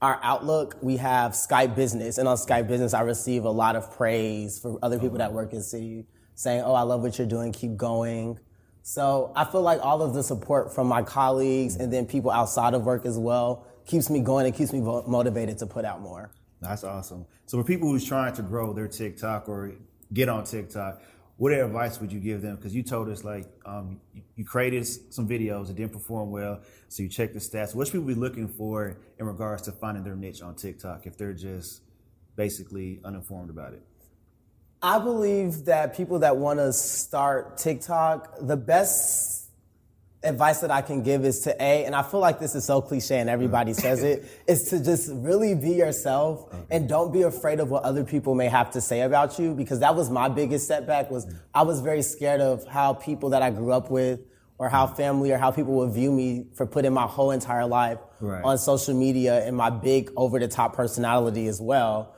our 0.03 0.19
Outlook, 0.25 0.79
we 0.83 0.97
have 0.97 1.31
Skype 1.33 1.77
Business, 1.77 2.19
and 2.19 2.27
on 2.27 2.37
Skype 2.37 2.67
Business, 2.67 2.93
I 2.93 3.03
receive 3.03 3.45
a 3.45 3.51
lot 3.51 3.77
of 3.77 3.93
praise 3.97 4.59
for 4.59 4.77
other 4.83 4.99
people 4.99 5.19
that 5.19 5.33
work 5.33 5.53
in 5.53 5.61
Citi, 5.61 6.05
saying, 6.35 6.63
"Oh, 6.67 6.75
I 6.75 6.83
love 6.83 7.03
what 7.03 7.17
you're 7.17 7.29
doing. 7.29 7.53
Keep 7.53 7.77
going." 7.77 8.41
So 8.83 9.33
I 9.37 9.45
feel 9.45 9.63
like 9.63 9.81
all 9.81 10.03
of 10.03 10.13
the 10.13 10.23
support 10.23 10.75
from 10.75 10.89
my 10.89 11.03
colleagues 11.03 11.77
and 11.77 11.93
then 11.93 12.07
people 12.07 12.31
outside 12.31 12.75
of 12.75 12.85
work 12.85 13.07
as 13.07 13.17
well 13.17 13.67
keeps 13.87 14.11
me 14.11 14.21
going 14.21 14.47
and 14.47 14.55
keeps 14.55 14.73
me 14.73 14.81
motivated 14.81 15.59
to 15.59 15.67
put 15.67 15.85
out 15.85 16.01
more. 16.01 16.31
That's 16.61 16.85
awesome. 16.85 17.27
So 17.47 17.59
for 17.59 17.65
people 17.65 17.89
who's 17.89 18.05
trying 18.05 18.35
to 18.35 18.43
grow 18.43 18.73
their 18.73 18.89
TikTok 18.89 19.49
or 19.49 19.73
get 20.13 20.29
on 20.29 20.45
TikTok, 20.45 21.01
what 21.37 21.53
advice 21.53 22.01
would 22.01 22.13
you 22.13 22.21
give 22.21 22.43
them? 22.43 22.57
Because 22.57 22.75
you 22.75 22.83
told 22.83 23.09
us 23.09 23.25
like 23.25 23.47
um, 23.65 24.01
you, 24.15 24.23
you 24.37 24.45
created 24.45 24.87
some 24.87 25.29
videos 25.29 25.69
that 25.69 25.77
didn't 25.77 25.93
perform 25.93 26.31
well, 26.31 26.61
so 26.89 27.03
you 27.03 27.09
check 27.09 27.33
the 27.33 27.41
stats. 27.41 27.75
What 27.75 27.89
should 27.89 27.95
people 27.95 28.07
be 28.07 28.15
looking 28.15 28.47
for 28.47 28.97
in 29.19 29.27
regards 29.27 29.63
to 29.63 29.73
finding 29.73 30.05
their 30.05 30.15
niche 30.15 30.43
on 30.43 30.55
TikTok 30.55 31.07
if 31.07 31.17
they're 31.17 31.33
just 31.33 31.83
basically 32.37 33.01
uninformed 33.05 33.51
about 33.51 33.73
it? 33.73 33.83
I 34.83 34.99
believe 34.99 35.67
that 35.67 35.97
people 35.97 36.21
that 36.21 36.37
want 36.37 36.59
to 36.59 36.73
start 36.73 37.57
TikTok, 37.57 38.37
the 38.41 38.57
best 38.57 39.49
advice 40.25 40.61
that 40.61 40.71
I 40.71 40.83
can 40.83 41.03
give 41.03 41.25
is 41.25 41.41
to 41.41 41.63
A, 41.63 41.85
and 41.85 41.95
I 41.95 42.03
feel 42.03 42.21
like 42.21 42.41
this 42.41 42.55
is 42.55 42.65
so 42.65 42.81
cliche 42.81 43.19
and 43.19 43.31
everybody 43.31 43.73
mm. 43.73 43.81
says 43.81 44.03
it, 44.03 44.25
is 44.47 44.65
to 44.71 44.83
just 44.83 45.11
really 45.13 45.55
be 45.55 45.71
yourself 45.71 46.53
and 46.71 46.89
don't 46.89 47.13
be 47.13 47.23
afraid 47.23 47.61
of 47.61 47.71
what 47.71 47.85
other 47.85 48.05
people 48.05 48.35
may 48.35 48.49
have 48.49 48.71
to 48.73 48.81
say 48.81 49.03
about 49.03 49.39
you 49.39 49.55
because 49.55 49.81
that 49.81 49.95
was 49.95 50.11
my 50.11 50.29
biggest 50.29 50.67
setback 50.67 51.11
was 51.11 51.27
mm. 51.27 51.39
I 51.55 51.63
was 51.63 51.81
very 51.81 52.03
scared 52.03 52.41
of 52.41 52.67
how 52.67 52.95
people 52.95 53.31
that 53.31 53.43
I 53.43 53.51
grew 53.51 53.73
up 53.73 53.91
with 53.91 54.21
or 54.59 54.69
how 54.69 54.87
mm. 54.87 54.97
family 54.97 55.33
or 55.33 55.39
how 55.39 55.51
people 55.51 55.75
would 55.75 55.93
view 55.93 56.13
me 56.13 56.47
for 56.55 56.67
putting 56.67 56.93
my 56.93 57.07
whole 57.07 57.31
entire 57.31 57.67
life 57.67 57.99
Right. 58.23 58.45
on 58.45 58.57
social 58.57 58.95
media 58.95 59.45
and 59.45 59.57
my 59.57 59.69
big 59.69 60.13
over 60.17 60.39
the 60.39 60.47
top 60.47 60.77
personality 60.77 61.49
as 61.49 61.61
well. 61.61 62.15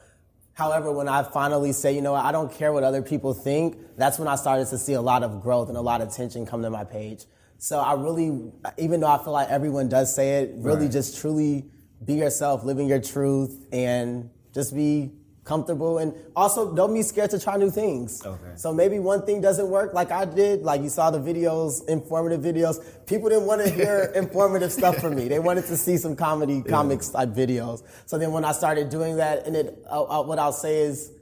However, 0.54 0.92
when 0.92 1.08
I 1.08 1.22
finally 1.24 1.72
say, 1.72 1.94
you 1.94 2.00
know 2.00 2.14
I 2.14 2.32
don't 2.32 2.52
care 2.52 2.72
what 2.72 2.84
other 2.84 3.02
people 3.02 3.34
think, 3.34 3.76
that's 3.96 4.18
when 4.18 4.28
I 4.28 4.36
started 4.36 4.68
to 4.68 4.78
see 4.78 4.92
a 4.94 5.02
lot 5.02 5.22
of 5.22 5.42
growth 5.42 5.68
and 5.68 5.76
a 5.76 5.80
lot 5.80 6.00
of 6.00 6.08
attention 6.08 6.46
come 6.46 6.62
to 6.62 6.70
my 6.70 6.84
page. 6.84 7.24
So 7.58 7.78
I 7.80 7.94
really, 7.94 8.52
even 8.78 9.00
though 9.00 9.08
I 9.08 9.18
feel 9.22 9.32
like 9.32 9.48
everyone 9.48 9.88
does 9.88 10.14
say 10.14 10.42
it, 10.42 10.52
really 10.56 10.82
Right. 10.82 10.92
just 10.92 11.18
truly 11.18 11.64
be 12.04 12.14
yourself, 12.14 12.62
living 12.64 12.86
your 12.88 13.00
truth, 13.00 13.66
and 13.72 14.30
just 14.52 14.74
be 14.74 15.12
comfortable. 15.44 15.98
And 15.98 16.14
also, 16.34 16.74
don't 16.74 16.92
be 16.92 17.02
scared 17.02 17.30
to 17.30 17.38
try 17.38 17.56
new 17.56 17.70
things. 17.70 18.24
Okay. 18.24 18.52
So 18.56 18.72
maybe 18.72 18.98
one 18.98 19.24
thing 19.26 19.40
doesn't 19.40 19.68
work 19.68 19.92
like 19.94 20.10
I 20.10 20.24
did. 20.24 20.62
Like 20.62 20.82
you 20.82 20.88
saw 20.88 21.10
the 21.10 21.18
videos, 21.18 21.86
informative 21.88 22.40
videos. 22.40 22.82
People 23.06 23.28
didn't 23.28 23.46
want 23.46 23.62
to 23.62 23.70
hear 23.80 24.10
informative 24.14 24.72
stuff 24.72 24.96
from 24.96 25.14
me. 25.16 25.28
They 25.28 25.38
wanted 25.38 25.66
to 25.66 25.76
see 25.76 25.96
some 25.98 26.16
comedy, 26.16 26.62
comics 26.62 27.08
type 27.10 27.30
videos. 27.30 27.82
So 28.06 28.18
then 28.18 28.32
when 28.32 28.44
I 28.44 28.52
started 28.52 28.88
doing 28.88 29.16
that, 29.16 29.46
and 29.46 29.54
it, 29.54 29.84
uh, 29.90 30.02
uh, 30.02 30.22
what 30.22 30.38
I'll 30.38 30.52
say 30.52 30.82
is, 30.82 31.12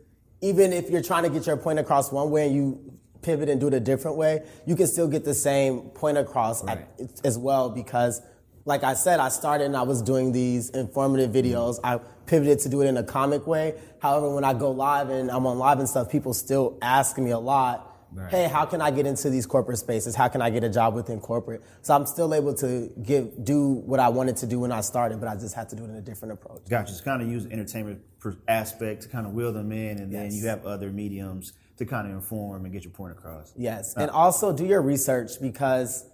even 0.41 0.73
if 0.73 0.91
you're 0.91 1.03
trying 1.03 1.25
to 1.25 1.31
get 1.31 1.47
your 1.47 1.57
point 1.57 1.79
across 1.79 2.11
one 2.11 2.31
way 2.31 2.47
and 2.47 2.55
you 2.57 2.93
pivot 3.23 3.49
and 3.49 3.61
do 3.61 3.69
it 3.69 3.75
a 3.75 3.81
different 3.81 4.17
way, 4.17 4.43
you 4.67 4.75
can 4.75 4.87
still 4.89 5.07
get 5.07 5.25
the 5.25 5.35
same 5.35 5.83
point 5.91 6.19
across 6.19 6.65
Right. 6.65 6.87
at, 7.01 7.11
as 7.25 7.39
well 7.39 7.71
because 7.71 8.21
like 8.65 8.85
I 8.85 8.95
said, 8.95 9.19
I 9.21 9.29
started 9.29 9.65
and 9.65 9.77
I 9.77 9.83
was 9.83 10.03
doing 10.03 10.33
these 10.33 10.71
informative 10.71 11.31
videos. 11.31 11.79
I 11.83 11.99
pivoted 12.33 12.59
to 12.61 12.71
do 12.71 12.81
it 12.81 12.87
in 12.87 12.97
a 12.97 13.03
comic 13.03 13.47
way. 13.47 13.75
However, 14.01 14.35
when 14.35 14.43
I 14.43 14.55
go 14.55 14.71
live 14.71 15.11
and 15.11 15.31
I'm 15.31 15.45
on 15.45 15.59
live 15.59 15.79
and 15.81 15.87
stuff, 15.89 16.11
people 16.11 16.33
still 16.33 16.79
ask 16.81 17.19
me 17.19 17.31
a 17.31 17.39
lot, 17.39 17.91
Right. 18.15 18.31
hey, 18.31 18.45
how 18.49 18.65
can 18.65 18.81
I 18.81 18.91
get 18.91 19.05
into 19.07 19.29
these 19.29 19.45
corporate 19.45 19.77
spaces? 19.79 20.15
How 20.15 20.29
can 20.29 20.41
I 20.41 20.49
get 20.49 20.65
a 20.65 20.71
job 20.71 20.95
within 20.95 21.21
corporate? 21.21 21.63
So 21.83 21.95
I'm 21.95 22.07
still 22.07 22.33
able 22.35 22.55
to 22.55 22.91
give 23.03 23.45
do 23.45 23.69
what 23.69 24.01
I 24.01 24.09
wanted 24.09 24.37
to 24.39 24.47
do 24.47 24.61
when 24.61 24.73
I 24.73 24.81
started, 24.81 25.21
but 25.21 25.29
I 25.29 25.35
just 25.37 25.55
had 25.55 25.69
to 25.71 25.77
do 25.77 25.85
it 25.85 25.91
in 25.91 25.97
a 25.97 26.01
different 26.01 26.33
approach. 26.33 26.63
Gotcha. 26.71 26.89
Just 26.93 27.05
kind 27.05 27.21
of 27.21 27.29
use 27.29 27.45
the 27.45 27.53
entertainment 27.53 28.01
aspect 28.49 29.03
to 29.03 29.09
kind 29.11 29.27
of 29.27 29.35
wheel 29.35 29.53
them 29.53 29.71
in, 29.73 29.99
and 29.99 30.11
then 30.11 30.33
you 30.33 30.47
have 30.47 30.65
other 30.65 30.91
mediums 30.91 31.53
to 31.77 31.85
kind 31.85 32.07
of 32.09 32.15
inform 32.15 32.65
and 32.65 32.73
get 32.73 32.83
your 32.85 32.93
point 32.93 33.13
across. 33.13 33.53
Yes, 33.57 33.95
uh, 33.97 34.01
and 34.01 34.11
also 34.11 34.55
do 34.55 34.65
your 34.65 34.81
research 34.81 35.33
because 35.41 36.05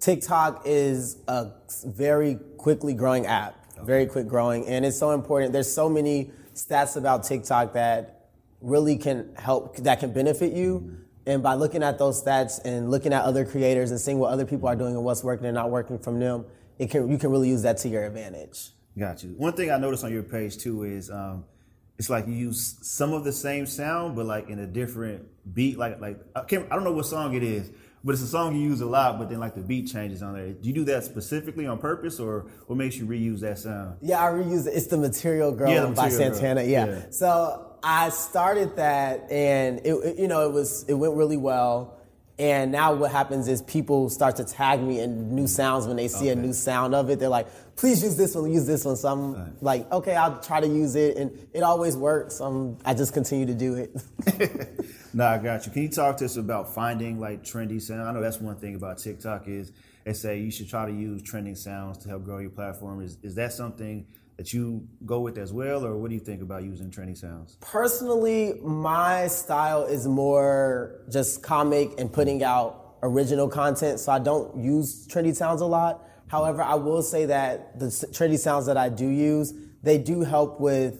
TikTok 0.00 0.62
is 0.66 1.16
a 1.28 1.50
very 1.84 2.36
quickly 2.58 2.94
growing 2.94 3.26
app, 3.26 3.54
very 3.84 4.06
quick 4.06 4.26
growing, 4.26 4.66
and 4.66 4.84
it's 4.84 4.98
so 4.98 5.10
important. 5.12 5.52
There's 5.52 5.72
so 5.72 5.88
many 5.88 6.30
stats 6.54 6.96
about 6.96 7.24
TikTok 7.24 7.74
that 7.74 8.28
really 8.60 8.96
can 8.96 9.34
help, 9.36 9.76
that 9.76 10.00
can 10.00 10.12
benefit 10.12 10.52
you. 10.52 10.98
And 11.26 11.42
by 11.42 11.54
looking 11.54 11.82
at 11.82 11.98
those 11.98 12.22
stats 12.22 12.62
and 12.64 12.90
looking 12.90 13.12
at 13.12 13.24
other 13.24 13.44
creators 13.44 13.90
and 13.90 14.00
seeing 14.00 14.18
what 14.18 14.30
other 14.30 14.44
people 14.44 14.68
are 14.68 14.76
doing 14.76 14.94
and 14.94 15.04
what's 15.04 15.24
working 15.24 15.46
and 15.46 15.54
not 15.54 15.70
working 15.70 15.98
from 15.98 16.18
them, 16.20 16.44
it 16.78 16.90
can 16.90 17.08
you 17.10 17.18
can 17.18 17.30
really 17.30 17.48
use 17.48 17.62
that 17.62 17.78
to 17.78 17.88
your 17.88 18.04
advantage. 18.04 18.70
Got 18.98 19.22
you. 19.22 19.30
One 19.30 19.54
thing 19.54 19.70
I 19.70 19.78
noticed 19.78 20.04
on 20.04 20.12
your 20.12 20.22
page 20.22 20.58
too 20.58 20.84
is 20.84 21.10
um, 21.10 21.44
it's 21.98 22.10
like 22.10 22.26
you 22.26 22.34
use 22.34 22.78
some 22.82 23.12
of 23.12 23.24
the 23.24 23.32
same 23.32 23.66
sound, 23.66 24.16
but 24.16 24.26
like 24.26 24.48
in 24.48 24.58
a 24.58 24.66
different 24.66 25.26
beat. 25.54 25.78
Like 25.78 26.00
like 26.00 26.18
I, 26.34 26.40
I 26.40 26.74
don't 26.74 26.84
know 26.84 26.92
what 26.92 27.06
song 27.06 27.34
it 27.34 27.42
is, 27.42 27.70
but 28.04 28.12
it's 28.12 28.22
a 28.22 28.26
song 28.26 28.54
you 28.54 28.60
use 28.68 28.80
a 28.82 28.86
lot. 28.86 29.18
But 29.18 29.30
then 29.30 29.40
like 29.40 29.54
the 29.54 29.62
beat 29.62 29.88
changes 29.90 30.22
on 30.22 30.34
there. 30.34 30.52
Do 30.52 30.68
you 30.68 30.74
do 30.74 30.84
that 30.84 31.04
specifically 31.04 31.66
on 31.66 31.78
purpose, 31.78 32.20
or 32.20 32.46
what 32.66 32.76
makes 32.76 32.96
you 32.96 33.06
reuse 33.06 33.40
that 33.40 33.58
sound? 33.58 33.96
Yeah, 34.02 34.22
I 34.22 34.30
reuse 34.30 34.66
it. 34.66 34.74
It's 34.74 34.86
the 34.88 34.98
Material 34.98 35.52
Girl 35.52 35.70
Yeah, 35.70 35.80
The 35.82 35.86
by 35.88 36.04
Material 36.08 36.30
Girl. 36.30 36.34
Santana. 36.38 36.62
Yeah. 36.64 36.86
Yeah. 36.86 37.02
So 37.10 37.76
I 37.82 38.10
started 38.10 38.76
that, 38.76 39.30
and 39.30 39.80
it, 39.84 39.92
it- 39.94 40.18
you 40.18 40.28
know, 40.28 40.46
it 40.48 40.52
was 40.52 40.84
it 40.88 40.94
went 40.94 41.14
really 41.14 41.36
well. 41.38 41.96
And 42.38 42.72
now 42.72 42.94
what 42.94 43.12
happens 43.12 43.46
is 43.46 43.62
people 43.62 44.10
start 44.10 44.36
to 44.36 44.44
tag 44.44 44.82
me 44.82 44.98
in 45.00 45.34
new 45.34 45.46
sounds 45.46 45.86
when 45.86 45.96
they 45.96 46.08
see 46.08 46.30
a 46.30 46.34
new 46.34 46.52
sound 46.52 46.92
of 46.92 47.08
it. 47.08 47.20
They're 47.20 47.28
like, 47.28 47.46
"Please 47.76 48.02
use 48.02 48.16
this 48.16 48.34
one, 48.34 48.50
use 48.50 48.66
this 48.66 48.84
one." 48.84 48.96
So 48.96 49.08
I'm 49.08 49.56
like, 49.60 49.90
"Okay, 49.92 50.16
I'll 50.16 50.40
try 50.40 50.60
to 50.60 50.66
use 50.66 50.96
it," 50.96 51.16
and 51.16 51.30
it 51.52 51.62
always 51.62 51.96
works. 51.96 52.40
Um, 52.40 52.76
I 52.84 52.94
just 52.94 53.12
continue 53.12 53.46
to 53.46 53.54
do 53.54 53.74
it. 53.74 54.70
No, 55.14 55.26
I 55.26 55.38
got 55.38 55.64
you. 55.64 55.70
Can 55.70 55.82
you 55.82 55.88
talk 55.88 56.16
to 56.16 56.24
us 56.24 56.36
about 56.36 56.74
finding 56.74 57.20
like 57.20 57.44
trendy 57.44 57.80
sound? 57.80 58.02
I 58.02 58.10
know 58.12 58.20
that's 58.20 58.40
one 58.40 58.56
thing 58.56 58.74
about 58.74 58.98
TikTok 58.98 59.46
is 59.46 59.70
they 60.02 60.12
say 60.12 60.40
you 60.40 60.50
should 60.50 60.68
try 60.68 60.86
to 60.86 60.92
use 60.92 61.22
trending 61.22 61.54
sounds 61.54 61.98
to 61.98 62.08
help 62.08 62.24
grow 62.24 62.38
your 62.38 62.50
platform. 62.50 63.00
Is 63.00 63.16
is 63.22 63.36
that 63.36 63.52
something 63.52 64.06
that 64.36 64.52
you 64.52 64.86
go 65.06 65.20
with 65.20 65.38
as 65.38 65.52
well, 65.52 65.84
or 65.84 65.96
what 65.96 66.08
do 66.08 66.14
you 66.14 66.20
think 66.20 66.42
about 66.42 66.64
using 66.64 66.90
trendy 66.90 67.16
sounds? 67.16 67.56
Personally, 67.60 68.54
my 68.62 69.26
style 69.28 69.84
is 69.84 70.06
more 70.08 71.00
just 71.10 71.42
comic 71.42 71.92
and 71.98 72.12
putting 72.12 72.42
out 72.42 72.96
original 73.02 73.48
content, 73.48 74.00
so 74.00 74.10
I 74.10 74.18
don't 74.18 74.56
use 74.56 75.06
trendy 75.06 75.34
sounds 75.34 75.60
a 75.60 75.66
lot. 75.66 76.02
However, 76.26 76.62
I 76.62 76.74
will 76.74 77.02
say 77.02 77.26
that 77.26 77.78
the 77.78 77.86
trendy 77.86 78.38
sounds 78.38 78.66
that 78.66 78.76
I 78.76 78.88
do 78.88 79.06
use, 79.06 79.52
they 79.82 79.98
do 79.98 80.22
help 80.22 80.60
with 80.60 80.98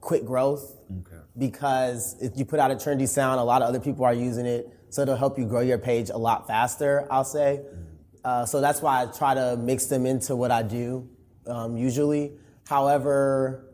quick 0.00 0.24
growth 0.24 0.74
Okay. 1.00 1.22
because 1.38 2.16
if 2.20 2.36
you 2.36 2.44
put 2.44 2.58
out 2.58 2.70
a 2.70 2.74
trendy 2.74 3.08
sound, 3.08 3.38
a 3.40 3.44
lot 3.44 3.62
of 3.62 3.68
other 3.68 3.80
people 3.80 4.04
are 4.04 4.14
using 4.14 4.46
it, 4.46 4.68
so 4.90 5.02
it'll 5.02 5.16
help 5.16 5.38
you 5.38 5.44
grow 5.46 5.60
your 5.60 5.78
page 5.78 6.10
a 6.10 6.16
lot 6.18 6.46
faster. 6.46 7.06
I'll 7.10 7.24
say. 7.24 7.60
Uh, 8.24 8.46
so 8.46 8.60
that's 8.60 8.80
why 8.80 9.02
I 9.02 9.06
try 9.06 9.34
to 9.34 9.56
mix 9.58 9.86
them 9.86 10.06
into 10.06 10.34
what 10.34 10.50
I 10.50 10.62
do 10.62 11.08
um, 11.46 11.76
usually. 11.76 12.32
However, 12.66 13.64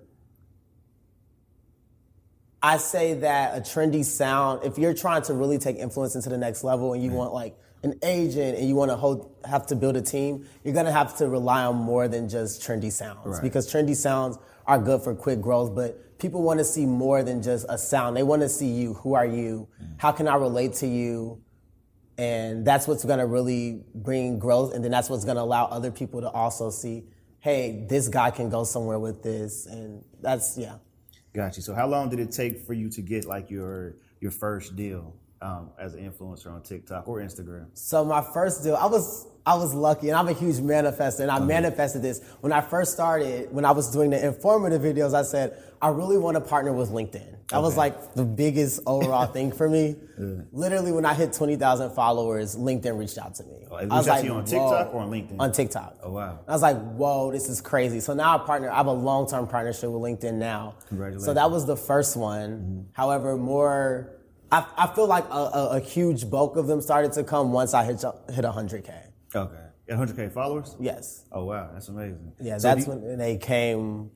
I 2.62 2.76
say 2.76 3.14
that 3.14 3.56
a 3.56 3.60
trendy 3.60 4.04
sound, 4.04 4.64
if 4.64 4.76
you're 4.76 4.94
trying 4.94 5.22
to 5.22 5.34
really 5.34 5.58
take 5.58 5.76
influence 5.76 6.14
into 6.14 6.28
the 6.28 6.38
next 6.38 6.62
level 6.62 6.92
and 6.92 7.02
you 7.02 7.08
mm-hmm. 7.08 7.18
want 7.18 7.32
like 7.32 7.56
an 7.82 7.98
agent 8.02 8.58
and 8.58 8.68
you 8.68 8.74
want 8.74 8.90
to 8.90 8.96
hold, 8.96 9.34
have 9.44 9.66
to 9.68 9.76
build 9.76 9.96
a 9.96 10.02
team, 10.02 10.46
you're 10.64 10.74
gonna 10.74 10.92
have 10.92 11.16
to 11.18 11.28
rely 11.28 11.64
on 11.64 11.76
more 11.76 12.08
than 12.08 12.28
just 12.28 12.60
trendy 12.62 12.92
sounds 12.92 13.18
Right. 13.24 13.42
because 13.42 13.72
trendy 13.72 13.96
sounds 13.96 14.38
are 14.66 14.78
good 14.78 15.02
for 15.02 15.14
quick 15.14 15.40
growth, 15.40 15.74
but 15.74 16.18
people 16.18 16.42
want 16.42 16.58
to 16.58 16.64
see 16.64 16.84
more 16.84 17.22
than 17.22 17.42
just 17.42 17.64
a 17.68 17.78
sound. 17.78 18.16
They 18.16 18.22
want 18.22 18.42
to 18.42 18.48
see 18.48 18.68
you. 18.68 18.94
Who 18.94 19.14
are 19.14 19.24
you? 19.26 19.68
Mm. 19.82 19.94
How 19.96 20.12
can 20.12 20.28
I 20.28 20.34
relate 20.34 20.74
to 20.74 20.86
you? 20.86 21.40
And 22.18 22.66
that's 22.66 22.86
what's 22.86 23.04
gonna 23.04 23.26
really 23.26 23.82
bring 23.94 24.38
growth, 24.38 24.74
and 24.74 24.84
then 24.84 24.90
that's 24.90 25.08
what's 25.08 25.24
gonna 25.24 25.40
allow 25.40 25.64
other 25.64 25.90
people 25.90 26.20
to 26.20 26.28
also 26.28 26.68
see, 26.68 27.04
hey, 27.40 27.86
this 27.88 28.08
guy 28.08 28.30
can 28.30 28.48
go 28.50 28.64
somewhere 28.64 28.98
with 28.98 29.22
this, 29.22 29.66
and 29.66 30.04
that's 30.20 30.56
yeah. 30.56 30.76
Got 31.34 31.56
you. 31.56 31.62
So 31.62 31.74
how 31.74 31.86
long 31.86 32.08
did 32.10 32.18
it 32.20 32.32
take 32.32 32.66
for 32.66 32.74
you 32.74 32.88
to 32.90 33.02
get 33.02 33.24
like 33.24 33.50
your 33.50 33.96
your 34.20 34.30
first 34.30 34.76
deal 34.76 35.14
um, 35.40 35.70
as 35.78 35.94
an 35.94 36.10
influencer 36.10 36.52
on 36.52 36.62
TikTok 36.62 37.08
or 37.08 37.18
Instagram? 37.20 37.66
So 37.74 38.04
my 38.04 38.22
first 38.22 38.62
deal, 38.62 38.76
I 38.76 38.86
was 38.86 39.26
I 39.46 39.54
was 39.54 39.74
lucky, 39.74 40.08
and 40.08 40.16
I'm 40.16 40.28
a 40.28 40.32
huge 40.32 40.56
manifester, 40.56 41.20
and 41.20 41.30
I 41.30 41.38
manifested 41.38 42.02
this 42.02 42.20
when 42.40 42.52
I 42.52 42.60
first 42.60 42.92
started. 42.92 43.52
When 43.52 43.64
I 43.64 43.70
was 43.70 43.90
doing 43.90 44.10
the 44.10 44.24
informative 44.24 44.82
videos, 44.82 45.14
I 45.14 45.22
said 45.22 45.62
I 45.80 45.88
really 45.88 46.18
want 46.18 46.36
to 46.36 46.40
partner 46.40 46.72
with 46.72 46.90
LinkedIn. 46.90 47.36
That 47.50 47.62
was 47.62 47.76
like 47.76 48.14
the 48.14 48.24
biggest 48.24 48.80
overall 48.86 49.26
thing 49.32 49.52
for 49.52 49.68
me. 49.68 49.96
Literally, 50.52 50.92
when 50.92 51.04
I 51.04 51.14
hit 51.14 51.32
twenty 51.32 51.56
thousand 51.56 51.90
followers, 51.90 52.56
LinkedIn 52.56 52.98
reached 52.98 53.18
out 53.18 53.34
to 53.36 53.44
me. 53.44 53.66
Oh, 53.70 53.76
it 53.76 53.90
I 53.90 53.96
was 53.96 54.06
reached 54.06 54.08
out 54.08 54.20
to 54.20 54.26
you 54.26 54.32
on 54.34 54.44
TikTok 54.44 54.94
or 54.94 55.00
on 55.00 55.10
LinkedIn? 55.10 55.36
On 55.38 55.52
TikTok. 55.52 55.96
Oh, 56.02 56.12
wow. 56.12 56.38
I 56.46 56.52
was 56.52 56.62
like, 56.62 56.76
whoa, 56.92 57.32
this 57.32 57.48
is 57.48 57.60
crazy. 57.60 58.00
So 58.00 58.14
now 58.14 58.36
I 58.36 58.38
partner. 58.44 58.70
I 58.70 58.76
have 58.76 58.86
a 58.86 58.92
long 58.92 59.28
term 59.28 59.46
partnership 59.46 59.90
with 59.90 60.02
LinkedIn 60.02 60.34
now. 60.34 60.74
Congratulations. 60.88 61.24
So 61.24 61.34
that 61.34 61.50
was 61.50 61.66
the 61.66 61.76
first 61.76 62.16
one. 62.16 62.50
Mm-hmm. 62.50 62.80
However, 62.92 63.36
more. 63.36 64.16
I, 64.52 64.66
I 64.76 64.86
feel 64.88 65.06
like 65.06 65.26
a, 65.30 65.32
a, 65.32 65.68
a 65.76 65.80
huge 65.80 66.28
bulk 66.28 66.56
of 66.56 66.66
them 66.66 66.80
started 66.80 67.12
to 67.12 67.22
come 67.22 67.52
once 67.52 67.72
I 67.72 67.84
hit 67.84 68.00
hit 68.00 68.44
100k. 68.44 68.92
Okay. 69.34 69.56
100k 69.90 70.32
followers? 70.32 70.76
Yes. 70.78 71.24
Oh 71.32 71.44
wow, 71.44 71.70
that's 71.72 71.88
amazing. 71.88 72.32
Yeah, 72.40 72.58
So 72.58 72.68
that's 72.68 72.84
do, 72.84 72.92
when 72.92 73.18
they 73.18 73.36
came. 73.36 74.10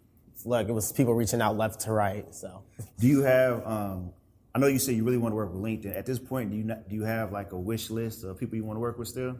Like 0.45 0.69
it 0.69 0.73
was 0.73 0.93
people 0.93 1.15
reaching 1.15 1.41
out 1.41 1.57
left 1.57 1.81
to 1.83 1.93
right. 1.93 2.33
So 2.35 2.63
Do 2.99 3.07
you 3.07 3.23
have? 3.23 3.67
Um, 3.67 4.13
I 4.55 4.61
know 4.61 4.69
you 4.69 4.79
said 4.79 4.95
you 4.95 5.05
really 5.05 5.19
want 5.19 5.33
to 5.33 5.37
work 5.37 5.53
with 5.53 5.63
LinkedIn. 5.63 5.97
At 5.97 6.07
this 6.07 6.19
point, 6.19 6.51
do 6.51 6.57
you 6.57 6.63
not, 6.65 6.89
do 6.89 6.95
you 6.95 7.03
have 7.03 7.33
like 7.33 7.53
a 7.53 7.59
wish 7.59 7.91
list 7.91 8.23
of 8.23 8.39
people 8.39 8.57
you 8.57 8.65
want 8.65 8.77
to 8.77 8.81
work 8.81 8.99
with 8.99 9.09
still? 9.09 9.37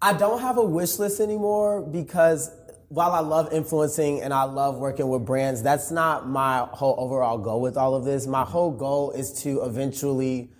I 0.00 0.12
don't 0.14 0.40
have 0.40 0.56
a 0.56 0.64
wish 0.64 0.98
list 0.98 1.20
anymore 1.20 1.82
because 1.82 2.50
while 2.88 3.12
I 3.12 3.20
love 3.20 3.52
influencing 3.52 4.22
and 4.22 4.32
I 4.32 4.44
love 4.44 4.78
working 4.78 5.08
with 5.08 5.26
brands, 5.26 5.62
that's 5.62 5.90
not 5.90 6.28
my 6.28 6.60
whole 6.70 6.94
overall 6.98 7.36
goal 7.36 7.60
with 7.60 7.76
all 7.76 7.94
of 7.94 8.04
this. 8.04 8.26
My 8.26 8.44
whole 8.44 8.70
goal 8.70 9.10
is 9.10 9.42
to 9.42 9.62
eventually 9.64 10.50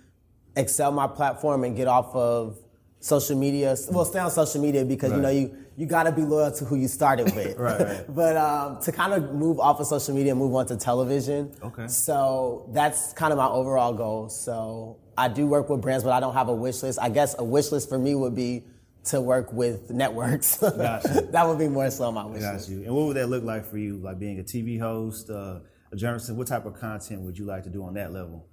excel 0.55 0.91
my 0.91 1.07
platform 1.07 1.63
and 1.63 1.75
get 1.75 1.87
off 1.87 2.13
of 2.15 2.59
social 2.99 3.37
media. 3.37 3.75
Well, 3.89 4.05
stay 4.05 4.19
on 4.19 4.29
social 4.29 4.61
media 4.61 4.85
because 4.85 5.11
you 5.13 5.19
know 5.19 5.29
you 5.29 5.57
you 5.79 5.85
got 5.85 6.03
to 6.03 6.11
be 6.11 6.23
loyal 6.23 6.51
to 6.51 6.65
who 6.65 6.75
you 6.75 6.89
started 6.89 7.33
with. 7.35 7.57
Right, 7.57 7.79
right. 7.79 8.05
but 8.09 8.35
um, 8.35 8.81
to 8.81 8.91
kind 8.91 9.13
of 9.13 9.33
move 9.33 9.61
off 9.61 9.79
of 9.79 9.87
social 9.87 10.13
media 10.13 10.33
and 10.33 10.39
move 10.39 10.53
on 10.53 10.65
to 10.67 10.75
television. 10.75 11.55
Okay. 11.63 11.87
So 11.87 12.69
that's 12.73 13.13
kind 13.13 13.31
of 13.31 13.37
my 13.37 13.47
overall 13.47 13.93
goal. 13.93 14.27
So 14.27 14.97
I 15.17 15.29
do 15.29 15.47
work 15.47 15.69
with 15.69 15.81
brands, 15.81 16.03
but 16.03 16.11
I 16.11 16.19
don't 16.19 16.33
have 16.33 16.49
a 16.49 16.53
wish 16.53 16.83
list. 16.83 16.99
I 17.01 17.07
guess 17.07 17.33
a 17.39 17.45
wish 17.45 17.71
list 17.71 17.87
for 17.87 17.97
me 17.97 18.13
would 18.13 18.35
be 18.35 18.65
to 19.05 19.21
work 19.21 19.53
with 19.53 19.89
networks. 19.89 20.57
Gotcha. 20.57 21.29
that 21.31 21.47
would 21.47 21.57
be 21.57 21.69
more 21.69 21.89
so 21.89 22.11
my 22.11 22.25
wish 22.25 22.41
list. 22.41 22.69
you. 22.69 22.83
And 22.83 22.93
what 22.93 23.05
would 23.05 23.15
that 23.15 23.27
look 23.27 23.45
like 23.45 23.65
for 23.65 23.77
you? 23.77 23.99
Like 23.99 24.19
being 24.19 24.37
a 24.37 24.43
TV 24.43 24.77
host, 24.77 25.29
uh, 25.29 25.59
a 25.93 25.95
journalist. 25.95 26.29
What 26.33 26.47
type 26.47 26.65
of 26.65 26.77
content 26.77 27.21
would 27.21 27.37
you 27.37 27.45
like 27.45 27.63
to 27.63 27.69
do 27.69 27.85
on 27.85 27.93
that 27.93 28.11
level? 28.11 28.45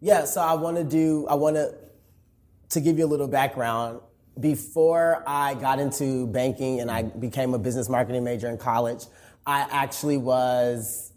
Yeah, 0.00 0.26
so 0.26 0.42
I 0.42 0.52
want 0.52 0.76
to 0.76 0.84
do. 0.84 1.26
I 1.28 1.34
want 1.34 1.56
to 1.56 1.74
to 2.68 2.80
give 2.80 2.98
you 2.98 3.06
a 3.06 3.08
little 3.08 3.26
background. 3.26 4.00
Before 4.38 5.22
I 5.26 5.54
got 5.54 5.78
into 5.78 6.26
banking 6.28 6.80
and 6.80 6.90
I 6.90 7.02
became 7.02 7.54
a 7.54 7.58
business 7.58 7.88
marketing 7.88 8.24
major 8.24 8.48
in 8.48 8.58
college, 8.58 9.04
I 9.46 9.66
actually 9.70 10.16
was 10.18 11.12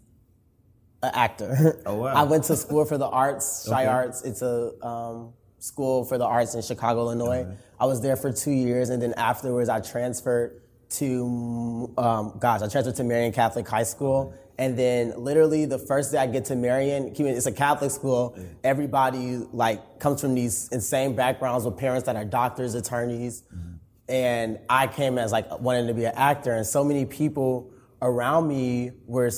an 1.02 1.12
actor. 1.14 1.80
Oh, 1.86 1.96
wow. 1.96 2.06
I 2.14 2.24
went 2.24 2.44
to 2.44 2.56
school 2.56 2.84
for 2.84 2.98
the 2.98 3.06
arts, 3.06 3.66
Chi 3.68 3.82
Okay. 3.82 3.90
Arts. 3.90 4.22
It's 4.22 4.42
a 4.42 4.72
um, 4.84 5.32
school 5.58 6.04
for 6.04 6.18
the 6.18 6.24
arts 6.26 6.54
in 6.54 6.62
Chicago, 6.62 7.02
Illinois. 7.02 7.46
I 7.78 7.86
was 7.86 8.00
there 8.00 8.16
for 8.16 8.32
two 8.32 8.52
years, 8.52 8.90
and 8.90 9.00
then 9.02 9.14
afterwards, 9.14 9.68
I 9.68 9.80
transferred 9.80 10.62
to, 10.90 11.92
um, 11.96 12.36
gosh, 12.38 12.62
I 12.62 12.68
transferred 12.68 12.96
to 12.96 13.04
Marion 13.04 13.32
Catholic 13.32 13.66
High 13.68 13.82
School. 13.84 14.34
And 14.58 14.78
then 14.78 15.14
literally 15.16 15.64
the 15.64 15.78
first 15.78 16.12
day 16.12 16.18
I 16.18 16.26
get 16.26 16.46
to 16.46 16.56
Marion, 16.56 17.14
it's 17.16 17.46
a 17.46 17.52
Catholic 17.52 17.90
school. 17.90 18.34
Mm. 18.38 18.48
Everybody 18.64 19.36
like 19.52 19.98
comes 19.98 20.20
from 20.20 20.34
these 20.34 20.68
insane 20.70 21.14
backgrounds 21.14 21.64
with 21.64 21.76
parents 21.76 22.06
that 22.06 22.16
are 22.16 22.24
doctors, 22.24 22.74
attorneys. 22.74 23.42
Mm-hmm. 23.54 23.68
And 24.08 24.58
I 24.68 24.86
came 24.88 25.18
as 25.18 25.32
like 25.32 25.60
wanting 25.60 25.86
to 25.86 25.94
be 25.94 26.04
an 26.04 26.14
actor. 26.14 26.52
And 26.52 26.66
so 26.66 26.84
many 26.84 27.06
people 27.06 27.72
around 28.02 28.48
me 28.48 28.92
were, 29.06 29.30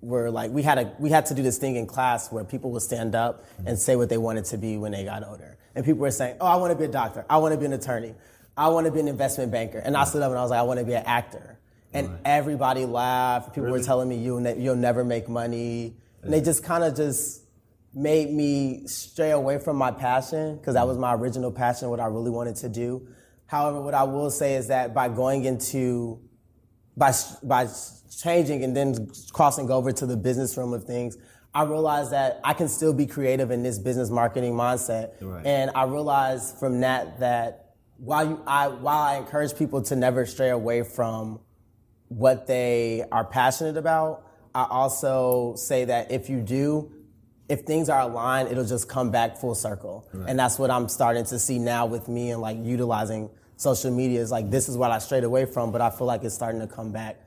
were 0.00 0.30
like, 0.30 0.50
we 0.50 0.62
had 0.62 0.78
a, 0.78 0.94
we 0.98 1.10
had 1.10 1.26
to 1.26 1.34
do 1.34 1.42
this 1.42 1.58
thing 1.58 1.76
in 1.76 1.86
class 1.86 2.32
where 2.32 2.44
people 2.44 2.70
would 2.72 2.82
stand 2.82 3.14
up 3.14 3.44
mm-hmm. 3.44 3.68
and 3.68 3.78
say 3.78 3.96
what 3.96 4.08
they 4.08 4.18
wanted 4.18 4.46
to 4.46 4.56
be 4.56 4.76
when 4.78 4.92
they 4.92 5.04
got 5.04 5.26
older. 5.26 5.58
and 5.74 5.84
people 5.84 6.00
were 6.00 6.10
saying, 6.10 6.36
"Oh, 6.40 6.46
I 6.46 6.56
want 6.56 6.72
to 6.72 6.78
be 6.78 6.84
a 6.84 6.88
doctor. 6.88 7.24
I 7.28 7.38
want 7.38 7.52
to 7.52 7.58
be 7.58 7.66
an 7.66 7.72
attorney. 7.72 8.14
I 8.56 8.68
want 8.68 8.86
to 8.86 8.92
be 8.92 9.00
an 9.00 9.08
investment 9.08 9.50
banker." 9.50 9.78
And 9.78 9.96
I 9.96 10.04
mm. 10.04 10.06
stood 10.06 10.22
up 10.22 10.30
and 10.30 10.38
I 10.38 10.42
was 10.42 10.50
like, 10.50 10.60
"I 10.60 10.62
want 10.62 10.80
to 10.80 10.86
be 10.86 10.94
an 10.94 11.04
actor." 11.04 11.53
And 11.94 12.18
everybody 12.24 12.84
laughed. 12.84 13.54
People 13.54 13.70
were 13.70 13.82
telling 13.82 14.08
me, 14.08 14.16
"You 14.16 14.40
ne- 14.40 14.58
you'll 14.58 14.76
never 14.76 15.04
make 15.04 15.28
money," 15.28 15.96
and 16.22 16.32
they 16.32 16.40
just 16.40 16.64
kind 16.64 16.84
of 16.84 16.94
just 16.96 17.42
made 17.94 18.32
me 18.32 18.86
stray 18.86 19.30
away 19.30 19.58
from 19.58 19.76
my 19.76 19.90
passion 19.90 20.56
because 20.56 20.74
that 20.74 20.84
mm. 20.84 20.88
was 20.88 20.98
my 20.98 21.14
original 21.14 21.52
passion, 21.52 21.88
what 21.90 22.00
I 22.00 22.06
really 22.06 22.30
wanted 22.30 22.56
to 22.56 22.68
do. 22.68 23.06
However, 23.46 23.80
what 23.80 23.94
I 23.94 24.02
will 24.02 24.30
say 24.30 24.54
is 24.54 24.66
that 24.68 24.94
by 24.94 25.08
going 25.08 25.44
into 25.44 26.20
by 26.96 27.12
by 27.42 27.68
changing 28.22 28.64
and 28.64 28.76
then 28.76 29.10
crossing 29.32 29.70
over 29.70 29.92
to 29.92 30.06
the 30.06 30.16
business 30.16 30.56
realm 30.56 30.72
of 30.72 30.84
things, 30.84 31.16
I 31.54 31.64
realized 31.64 32.10
that 32.10 32.40
I 32.42 32.52
can 32.54 32.68
still 32.68 32.92
be 32.92 33.06
creative 33.06 33.50
in 33.50 33.62
this 33.62 33.78
business 33.78 34.10
marketing 34.10 34.54
mindset. 34.54 35.12
Right. 35.20 35.46
And 35.46 35.70
I 35.74 35.84
realized 35.84 36.58
from 36.58 36.80
that 36.80 37.20
that 37.20 37.74
while 37.98 38.26
you 38.26 38.42
I 38.46 38.68
while 38.68 39.02
I 39.02 39.16
encourage 39.16 39.56
people 39.56 39.82
to 39.82 39.96
never 39.96 40.26
stray 40.26 40.50
away 40.50 40.82
from 40.82 41.40
what 42.08 42.46
they 42.46 43.04
are 43.10 43.24
passionate 43.24 43.76
about, 43.76 44.26
I 44.54 44.66
also 44.70 45.54
say 45.56 45.84
that 45.86 46.12
if 46.12 46.28
you 46.28 46.40
do, 46.40 46.92
if 47.48 47.62
things 47.62 47.88
are 47.88 48.00
aligned, 48.00 48.50
it'll 48.50 48.64
just 48.64 48.88
come 48.88 49.10
back 49.10 49.36
full 49.36 49.54
circle. 49.54 50.08
And 50.26 50.38
that's 50.38 50.58
what 50.58 50.70
I'm 50.70 50.88
starting 50.88 51.24
to 51.26 51.38
see 51.38 51.58
now 51.58 51.86
with 51.86 52.08
me 52.08 52.30
and 52.30 52.40
like 52.40 52.56
utilizing 52.62 53.30
social 53.56 53.90
media 53.90 54.20
is 54.20 54.30
like 54.30 54.50
this 54.50 54.68
is 54.68 54.76
what 54.76 54.90
I 54.90 54.98
strayed 54.98 55.24
away 55.24 55.44
from, 55.44 55.72
but 55.72 55.80
I 55.80 55.90
feel 55.90 56.06
like 56.06 56.24
it's 56.24 56.34
starting 56.34 56.60
to 56.60 56.66
come 56.66 56.92
back 56.92 57.20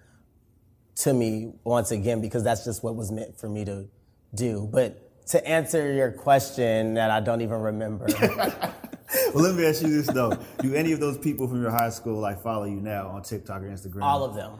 to 0.98 1.13
me 1.13 1.53
once 1.63 1.91
again 1.91 2.22
because 2.22 2.43
that's 2.43 2.65
just 2.65 2.84
what 2.84 2.96
was 2.96 3.12
meant 3.12 3.39
for 3.39 3.48
me 3.48 3.65
to 3.65 3.88
do. 4.34 4.67
But 4.72 5.27
to 5.27 5.48
answer 5.48 5.93
your 5.93 6.12
question 6.12 6.96
that 6.96 7.12
I 7.12 7.19
don't 7.19 7.41
even 7.41 7.60
remember. 7.60 8.07
Well, 9.33 9.43
let 9.43 9.55
me 9.55 9.65
ask 9.65 9.81
you 9.81 9.89
this 9.89 10.07
though: 10.07 10.37
Do 10.59 10.73
any 10.73 10.91
of 10.91 10.99
those 10.99 11.17
people 11.17 11.47
from 11.47 11.61
your 11.61 11.71
high 11.71 11.89
school 11.89 12.19
like 12.19 12.41
follow 12.41 12.65
you 12.65 12.79
now 12.81 13.07
on 13.07 13.23
TikTok 13.23 13.61
or 13.61 13.65
Instagram? 13.69 14.03
all 14.03 14.23
of 14.23 14.35
them. 14.35 14.51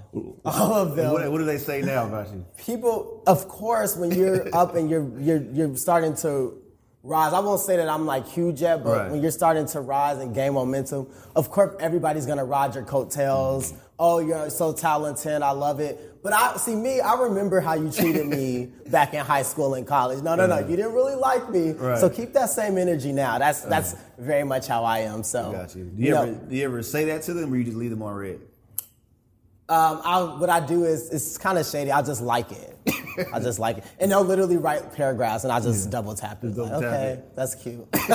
All 0.46 0.74
of 0.74 0.96
them. 0.96 1.12
What, 1.14 1.32
what 1.32 1.38
do 1.40 1.46
they 1.46 1.58
say 1.58 1.82
now 1.82 2.06
about 2.06 2.32
you? 2.32 2.46
people 2.58 3.24
of 3.28 3.48
course 3.48 3.96
when 3.98 4.12
you're 4.12 4.48
up 4.56 4.76
and 4.76 4.90
you're 4.90 5.08
you're 5.20 5.44
you're 5.54 5.76
starting 5.76 6.16
to 6.18 6.62
rise 7.08 7.32
i 7.34 7.40
won't 7.40 7.62
say 7.62 7.78
that 7.78 7.88
i'm 7.88 8.06
like 8.06 8.28
huge 8.28 8.62
yet 8.62 8.84
but 8.84 8.98
Right. 8.98 9.12
when 9.12 9.22
you're 9.22 9.32
starting 9.32 9.66
to 9.68 9.80
rise 9.82 10.18
and 10.20 10.36
gain 10.36 10.54
momentum 10.54 11.08
of 11.36 11.50
course 11.50 11.76
everybody's 11.80 12.26
gonna 12.26 12.44
ride 12.44 12.76
your 12.76 12.84
coattails 12.84 13.74
oh 13.98 14.20
you're 14.20 14.50
so 14.50 14.74
talented 14.74 15.42
i 15.42 15.52
love 15.52 15.80
it 15.80 16.22
but 16.22 16.34
i 16.34 16.58
see 16.58 16.76
me 16.76 17.00
i 17.00 17.14
remember 17.16 17.62
how 17.62 17.76
you 17.76 17.90
treated 17.90 18.28
me 18.28 18.66
back 18.92 19.14
in 19.14 19.24
high 19.24 19.42
school 19.44 19.74
and 19.76 19.88
college 19.88 20.22
no 20.22 20.36
no 20.36 20.46
no 20.46 20.60
you 20.60 20.76
didn't 20.76 20.94
really 20.94 21.16
like 21.16 21.50
me 21.50 21.72
Right. 21.72 21.98
so 21.98 22.10
keep 22.10 22.34
that 22.34 22.50
same 22.50 22.78
energy 22.78 23.14
now 23.14 23.38
that's 23.40 23.62
that's 23.62 23.96
very 24.18 24.44
much 24.44 24.68
how 24.68 24.84
i 24.84 25.00
am 25.00 25.24
so 25.24 25.54
Got 25.54 25.76
you. 25.76 25.86
Do 25.86 26.04
you, 26.04 26.12
know, 26.12 26.22
ever 26.24 26.32
do 26.34 26.56
you 26.56 26.66
ever 26.66 26.84
say 26.84 27.06
that 27.06 27.22
to 27.24 27.34
them, 27.34 27.54
or 27.54 27.56
you 27.58 27.64
just 27.64 27.78
leave 27.78 27.90
them 27.92 28.02
on 28.04 28.14
read? 28.16 28.40
Um, 29.70 30.02
I, 30.04 30.22
what 30.40 30.50
I 30.50 30.66
do 30.66 30.86
is 30.86 31.10
it's 31.10 31.38
kind 31.38 31.58
of 31.58 31.66
shady. 31.66 31.92
I 31.92 32.02
just 32.02 32.22
like 32.22 32.52
it. 32.54 32.78
I 33.34 33.40
just 33.40 33.60
like 33.60 33.80
it, 33.80 33.86
and 34.00 34.12
they'll 34.12 34.24
literally 34.24 34.58
write 34.58 34.94
paragraphs, 34.94 35.44
and 35.44 35.52
I 35.52 35.60
just 35.60 35.90
double 35.90 36.16
tap 36.16 36.44
it. 36.44 36.56
Like, 36.56 36.72
okay, 36.72 37.10
it. 37.14 37.36
that's 37.36 37.56
cute. 37.56 37.88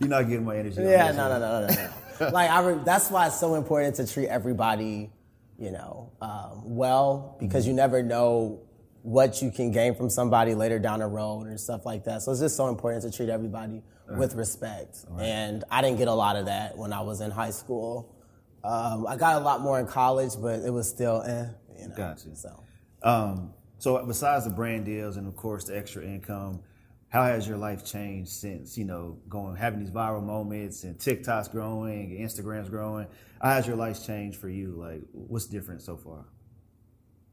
You're 0.00 0.08
not 0.08 0.28
getting 0.28 0.44
my 0.44 0.56
energy. 0.56 0.82
yeah, 0.82 1.12
no, 1.12 1.28
no, 1.28 1.38
no, 1.38 1.66
no, 1.66 1.74
no, 1.74 1.90
no. 2.20 2.28
like 2.30 2.50
I, 2.50 2.62
re- 2.62 2.80
that's 2.84 3.10
why 3.10 3.26
it's 3.26 3.38
so 3.38 3.54
important 3.54 3.96
to 3.96 4.06
treat 4.06 4.28
everybody, 4.28 5.10
you 5.58 5.70
know, 5.70 6.12
um, 6.20 6.62
well, 6.64 7.36
because 7.40 7.66
you 7.66 7.72
never 7.72 8.02
know 8.02 8.60
what 9.02 9.42
you 9.42 9.50
can 9.50 9.72
gain 9.72 9.94
from 9.94 10.08
somebody 10.08 10.54
later 10.54 10.78
down 10.78 11.00
the 11.00 11.06
road 11.06 11.48
and 11.48 11.58
stuff 11.58 11.84
like 11.84 12.04
that. 12.04 12.22
So 12.22 12.30
it's 12.30 12.40
just 12.40 12.56
so 12.56 12.68
important 12.68 13.02
to 13.02 13.10
treat 13.10 13.28
everybody 13.28 13.82
with 14.08 14.34
respect. 14.34 15.04
And 15.18 15.64
I 15.70 15.82
didn't 15.82 15.98
get 15.98 16.08
a 16.08 16.12
lot 16.12 16.36
of 16.36 16.46
that 16.46 16.76
when 16.76 16.92
I 16.92 17.00
was 17.00 17.20
in 17.20 17.30
high 17.30 17.50
school. 17.50 18.14
Um, 18.62 19.06
I 19.06 19.16
got 19.16 19.40
a 19.40 19.44
lot 19.44 19.60
more 19.60 19.80
in 19.80 19.86
college, 19.86 20.32
but 20.40 20.60
it 20.60 20.72
was 20.72 20.88
still, 20.88 21.22
eh, 21.22 21.46
you 21.80 21.88
know. 21.88 21.94
Gotcha. 21.96 22.36
So. 22.36 22.62
Um, 23.02 23.54
so 23.82 24.00
besides 24.06 24.44
the 24.44 24.50
brand 24.52 24.84
deals 24.84 25.16
and 25.16 25.26
of 25.26 25.34
course 25.34 25.64
the 25.64 25.76
extra 25.76 26.04
income, 26.04 26.60
how 27.08 27.24
has 27.24 27.48
your 27.48 27.56
life 27.56 27.84
changed 27.84 28.30
since 28.30 28.78
you 28.78 28.84
know 28.84 29.18
going 29.28 29.56
having 29.56 29.80
these 29.80 29.90
viral 29.90 30.22
moments 30.22 30.84
and 30.84 30.96
TikTok's 30.96 31.48
growing, 31.48 32.10
Instagram's 32.10 32.68
growing? 32.68 33.08
How 33.40 33.54
has 33.54 33.66
your 33.66 33.74
life 33.74 34.06
changed 34.06 34.38
for 34.38 34.48
you? 34.48 34.76
Like, 34.76 35.00
what's 35.10 35.46
different 35.46 35.82
so 35.82 35.96
far? 35.96 36.26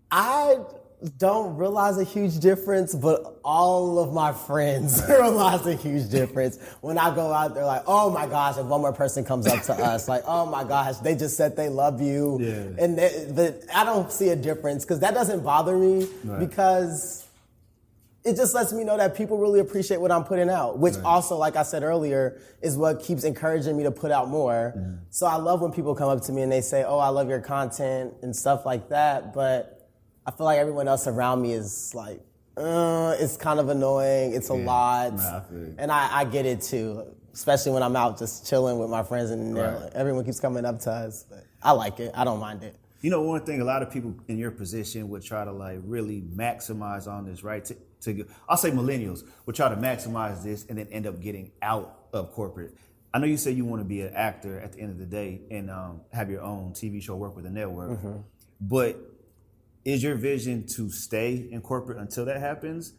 I 0.09 0.57
don't 1.17 1.55
realize 1.55 1.97
a 1.97 2.03
huge 2.03 2.39
difference, 2.39 2.93
but 2.93 3.39
all 3.43 3.99
of 3.99 4.11
my 4.13 4.33
friends 4.33 5.01
realize 5.09 5.65
a 5.65 5.75
huge 5.75 6.09
difference. 6.09 6.59
When 6.81 6.97
I 6.97 7.13
go 7.15 7.31
out, 7.31 7.55
they're 7.55 7.65
like, 7.65 7.83
oh 7.87 8.09
my 8.09 8.27
gosh, 8.27 8.57
if 8.57 8.65
one 8.65 8.81
more 8.81 8.91
person 8.91 9.23
comes 9.23 9.47
up 9.47 9.63
to 9.63 9.73
us, 9.73 10.09
like, 10.09 10.23
oh 10.27 10.45
my 10.45 10.63
gosh, 10.65 10.97
they 10.97 11.15
just 11.15 11.37
said 11.37 11.55
they 11.55 11.69
love 11.69 12.01
you. 12.01 12.37
Yeah. 12.41 12.83
And 12.83 12.97
they, 12.97 13.53
I 13.73 13.85
don't 13.85 14.11
see 14.11 14.29
a 14.29 14.35
difference 14.35 14.83
because 14.83 14.99
that 14.99 15.13
doesn't 15.13 15.43
bother 15.43 15.77
me 15.77 16.07
Right. 16.25 16.39
because 16.39 17.25
it 18.25 18.35
just 18.35 18.53
lets 18.53 18.73
me 18.73 18.83
know 18.83 18.97
that 18.97 19.15
people 19.15 19.37
really 19.37 19.61
appreciate 19.61 20.01
what 20.01 20.11
I'm 20.11 20.25
putting 20.25 20.49
out, 20.49 20.77
which 20.79 20.95
also, 21.05 21.37
like 21.37 21.55
I 21.55 21.63
said 21.63 21.83
earlier, 21.83 22.41
is 22.61 22.75
what 22.75 23.01
keeps 23.01 23.23
encouraging 23.23 23.77
me 23.77 23.83
to 23.83 23.91
put 23.91 24.11
out 24.11 24.27
more. 24.27 24.73
Mm-hmm. 24.75 24.95
So 25.11 25.25
I 25.25 25.37
love 25.37 25.61
when 25.61 25.71
people 25.71 25.95
come 25.95 26.09
up 26.09 26.21
to 26.23 26.33
me 26.33 26.41
and 26.41 26.51
they 26.51 26.59
say, 26.59 26.83
"Oh, 26.83 26.99
I 26.99 27.07
love 27.07 27.29
your 27.29 27.39
content" 27.39 28.13
and 28.21 28.35
stuff 28.35 28.65
like 28.65 28.89
that. 28.89 29.33
But 29.33 29.78
I 30.25 30.31
feel 30.31 30.45
like 30.45 30.59
everyone 30.59 30.87
else 30.87 31.07
around 31.07 31.41
me 31.41 31.53
is 31.53 31.93
like, 31.95 32.21
uh, 32.57 33.15
it's 33.19 33.37
kind 33.37 33.59
of 33.59 33.69
annoying. 33.69 34.33
It's 34.33 34.49
a 34.49 34.53
lot, 34.53 35.13
Nah, 35.15 35.37
I 35.37 35.43
and 35.77 35.91
I, 35.91 36.19
I 36.19 36.25
get 36.25 36.45
it 36.45 36.61
too. 36.61 37.03
Especially 37.33 37.71
when 37.71 37.83
I'm 37.83 37.95
out 37.95 38.19
just 38.19 38.47
chilling 38.47 38.79
with 38.79 38.89
my 38.89 39.01
friends 39.03 39.31
and 39.31 39.55
Right. 39.55 39.89
everyone 39.93 40.25
keeps 40.25 40.39
coming 40.39 40.65
up 40.65 40.79
to 40.81 40.91
us. 40.91 41.25
But 41.29 41.45
I 41.63 41.71
like 41.71 41.99
it. 41.99 42.11
I 42.13 42.23
don't 42.25 42.39
mind 42.39 42.63
it. 42.63 42.75
You 43.01 43.09
know, 43.11 43.21
one 43.21 43.41
thing 43.45 43.61
a 43.61 43.63
lot 43.63 43.81
of 43.81 43.89
people 43.91 44.13
in 44.27 44.37
your 44.37 44.51
position 44.51 45.07
would 45.09 45.23
try 45.23 45.45
to 45.45 45.51
like 45.53 45.79
really 45.85 46.21
maximize 46.35 47.07
on 47.07 47.25
this, 47.25 47.43
right? 47.43 47.63
To, 47.65 47.77
to 48.01 48.25
I'll 48.49 48.57
say 48.57 48.71
millennials 48.71 49.23
would 49.45 49.55
try 49.55 49.69
to 49.69 49.77
maximize 49.77 50.43
this 50.43 50.65
and 50.67 50.77
then 50.77 50.87
end 50.91 51.07
up 51.07 51.21
getting 51.21 51.51
out 51.61 51.97
of 52.11 52.33
corporate. 52.33 52.75
I 53.13 53.19
know 53.19 53.25
you 53.25 53.37
say 53.37 53.51
you 53.51 53.63
want 53.63 53.79
to 53.81 53.85
be 53.87 54.01
an 54.01 54.13
actor 54.13 54.59
at 54.59 54.73
the 54.73 54.81
end 54.81 54.91
of 54.91 54.97
the 54.99 55.05
day 55.05 55.41
and 55.49 55.69
um, 55.71 56.01
have 56.11 56.29
your 56.29 56.41
own 56.41 56.73
TV 56.73 57.01
show, 57.01 57.15
work 57.15 57.35
with 57.37 57.45
a 57.45 57.49
network, 57.49 57.97
but 58.59 58.97
is 59.85 60.03
your 60.03 60.15
vision 60.15 60.65
to 60.75 60.89
stay 60.89 61.47
in 61.51 61.61
corporate 61.61 61.97
until 61.97 62.25
that 62.25 62.39
happens? 62.39 62.93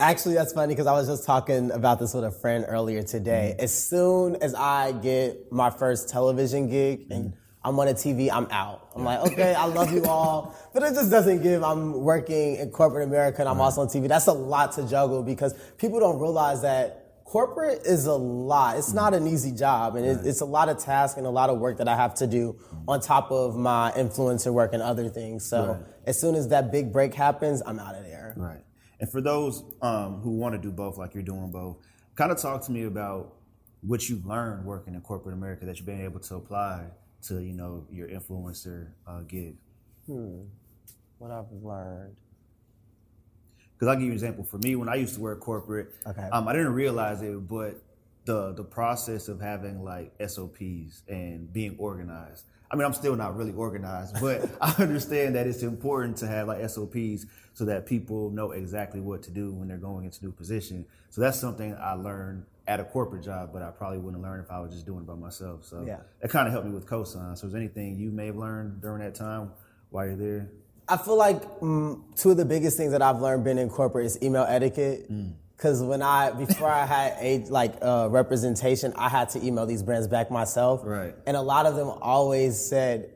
Actually, 0.00 0.34
that's 0.34 0.52
funny 0.52 0.74
because 0.74 0.86
I 0.86 0.92
was 0.92 1.06
just 1.06 1.24
talking 1.24 1.70
about 1.70 2.00
this 2.00 2.12
with 2.12 2.24
a 2.24 2.30
friend 2.30 2.64
earlier 2.66 3.02
today. 3.02 3.52
Mm-hmm. 3.54 3.64
As 3.64 3.88
soon 3.88 4.36
as 4.36 4.54
I 4.54 4.92
get 4.92 5.52
my 5.52 5.70
first 5.70 6.08
television 6.08 6.68
gig 6.68 7.06
and 7.10 7.26
mm-hmm. 7.26 7.38
I'm 7.64 7.78
on 7.78 7.86
a 7.86 7.94
TV, 7.94 8.28
I'm 8.30 8.48
out. 8.50 8.90
I'm 8.96 9.04
like, 9.04 9.20
okay, 9.32 9.54
I 9.54 9.66
love 9.66 9.92
you 9.92 10.04
all, 10.04 10.56
but 10.74 10.82
it 10.82 10.94
just 10.94 11.10
doesn't 11.10 11.42
give. 11.42 11.62
I'm 11.62 12.00
working 12.00 12.56
in 12.56 12.70
corporate 12.70 13.06
America 13.06 13.40
and 13.40 13.48
I'm 13.48 13.60
also 13.60 13.82
on 13.82 13.86
TV. 13.86 14.08
That's 14.08 14.26
a 14.26 14.32
lot 14.32 14.72
to 14.72 14.88
juggle 14.88 15.22
because 15.22 15.54
people 15.78 16.00
don't 16.00 16.18
realize 16.18 16.62
that 16.62 17.01
corporate 17.24 17.82
is 17.86 18.06
a 18.06 18.14
lot. 18.14 18.76
It's 18.76 18.92
not 18.92 19.14
an 19.14 19.26
easy 19.26 19.52
job, 19.52 19.96
and 19.96 20.04
it, 20.04 20.26
it's 20.26 20.40
a 20.40 20.44
lot 20.46 20.68
of 20.68 20.78
tasks 20.78 21.16
and 21.16 21.26
a 21.26 21.30
lot 21.30 21.50
of 21.50 21.58
work 21.58 21.78
that 21.78 21.88
I 21.88 21.96
have 21.96 22.14
to 22.16 22.26
do 22.26 22.56
on 22.86 23.00
top 23.00 23.30
of 23.30 23.56
my 23.56 23.92
influencer 23.96 24.52
work 24.52 24.72
and 24.72 24.82
other 24.82 25.08
things. 25.08 25.44
So 25.48 25.72
Right. 25.72 25.80
as 26.06 26.20
soon 26.20 26.34
as 26.34 26.48
that 26.48 26.70
big 26.72 26.92
break 26.92 27.14
happens, 27.14 27.62
I'm 27.64 27.78
out 27.78 27.94
of 27.94 28.04
there. 28.04 28.34
Right. 28.36 28.64
And 29.00 29.10
for 29.10 29.20
those 29.20 29.64
um, 29.80 30.20
who 30.20 30.36
want 30.36 30.54
to 30.54 30.58
do 30.60 30.70
both, 30.70 30.96
like 30.98 31.14
you're 31.14 31.22
doing 31.22 31.50
both, 31.50 31.78
kind 32.14 32.30
of 32.30 32.38
talk 32.38 32.64
to 32.66 32.72
me 32.72 32.84
about 32.84 33.34
what 33.80 34.08
you 34.08 34.20
learned 34.24 34.64
working 34.64 34.94
in 34.94 35.00
corporate 35.00 35.34
America 35.34 35.64
that 35.66 35.76
you've 35.76 35.86
been 35.86 36.02
able 36.02 36.20
to 36.20 36.36
apply 36.36 36.84
to, 37.22 37.40
you 37.40 37.52
know, 37.52 37.86
your 37.90 38.08
influencer 38.08 38.90
uh, 39.06 39.20
gig. 39.22 39.56
What 41.18 41.30
I've 41.30 41.50
learned. 41.62 42.16
Because 43.82 43.94
I'll 43.94 43.96
give 43.96 44.04
you 44.04 44.10
an 44.10 44.14
example. 44.16 44.44
For 44.44 44.58
me, 44.58 44.76
when 44.76 44.88
I 44.88 44.94
used 44.94 45.16
to 45.16 45.20
work 45.20 45.40
corporate, 45.40 45.92
Okay. 46.06 46.28
um, 46.30 46.46
I 46.46 46.52
didn't 46.52 46.72
realize 46.72 47.20
it, 47.20 47.48
but 47.48 47.82
the 48.26 48.52
the 48.52 48.62
process 48.62 49.26
of 49.26 49.40
having 49.40 49.82
like 49.82 50.12
SOPs 50.24 51.02
and 51.08 51.52
being 51.52 51.74
organized. 51.78 52.44
I 52.70 52.76
mean, 52.76 52.84
I'm 52.84 52.92
still 52.92 53.16
not 53.16 53.36
really 53.36 53.50
organized, 53.52 54.20
but 54.20 54.48
I 54.60 54.72
understand 54.78 55.34
that 55.34 55.48
it's 55.48 55.64
important 55.64 56.16
to 56.18 56.28
have 56.28 56.46
like 56.46 56.60
SOPs 56.70 57.26
so 57.54 57.64
that 57.64 57.84
people 57.84 58.30
know 58.30 58.52
exactly 58.52 59.00
what 59.00 59.20
to 59.24 59.32
do 59.32 59.50
when 59.52 59.66
they're 59.66 59.78
going 59.78 60.04
into 60.04 60.24
new 60.24 60.30
position. 60.30 60.84
So 61.10 61.20
that's 61.20 61.40
something 61.40 61.74
I 61.74 61.94
learned 61.94 62.44
at 62.68 62.78
a 62.78 62.84
corporate 62.84 63.24
job, 63.24 63.50
but 63.52 63.62
I 63.62 63.72
probably 63.72 63.98
wouldn't 63.98 64.22
learn 64.22 64.38
if 64.38 64.48
I 64.52 64.60
was 64.60 64.72
just 64.72 64.86
doing 64.86 65.00
it 65.00 65.06
by 65.08 65.16
myself. 65.16 65.64
So 65.64 65.84
Yeah. 65.84 66.02
that 66.20 66.30
kind 66.30 66.46
of 66.46 66.52
helped 66.52 66.68
me 66.68 66.72
with 66.72 66.86
cosign. 66.86 67.36
So 67.36 67.48
is 67.48 67.52
there 67.52 67.60
anything 67.60 67.96
you 67.98 68.12
may 68.12 68.26
have 68.26 68.36
learned 68.36 68.80
during 68.80 69.00
that 69.02 69.16
time 69.16 69.50
while 69.90 70.06
you're 70.06 70.14
there? 70.14 70.50
I 70.92 70.98
feel 70.98 71.16
like 71.16 71.42
mm, 71.60 72.02
two 72.16 72.32
of 72.32 72.36
the 72.36 72.44
biggest 72.44 72.76
things 72.76 72.92
that 72.92 73.00
I've 73.00 73.18
learned 73.22 73.44
being 73.44 73.56
in 73.56 73.70
corporate 73.70 74.04
is 74.04 74.22
email 74.22 74.44
etiquette. 74.46 75.10
Because 75.56 75.82
when 75.82 76.02
I 76.02 76.32
before 76.32 76.68
I 76.68 76.84
had 76.84 77.16
a 77.18 77.38
like 77.48 77.76
uh, 77.80 78.08
representation, 78.10 78.92
I 78.96 79.08
had 79.08 79.30
to 79.30 79.42
email 79.42 79.64
these 79.64 79.82
brands 79.82 80.06
back 80.06 80.30
myself. 80.30 80.82
Right. 80.84 81.14
And 81.26 81.34
a 81.34 81.40
lot 81.40 81.64
of 81.64 81.76
them 81.76 81.88
always 82.02 82.62
said, 82.62 83.08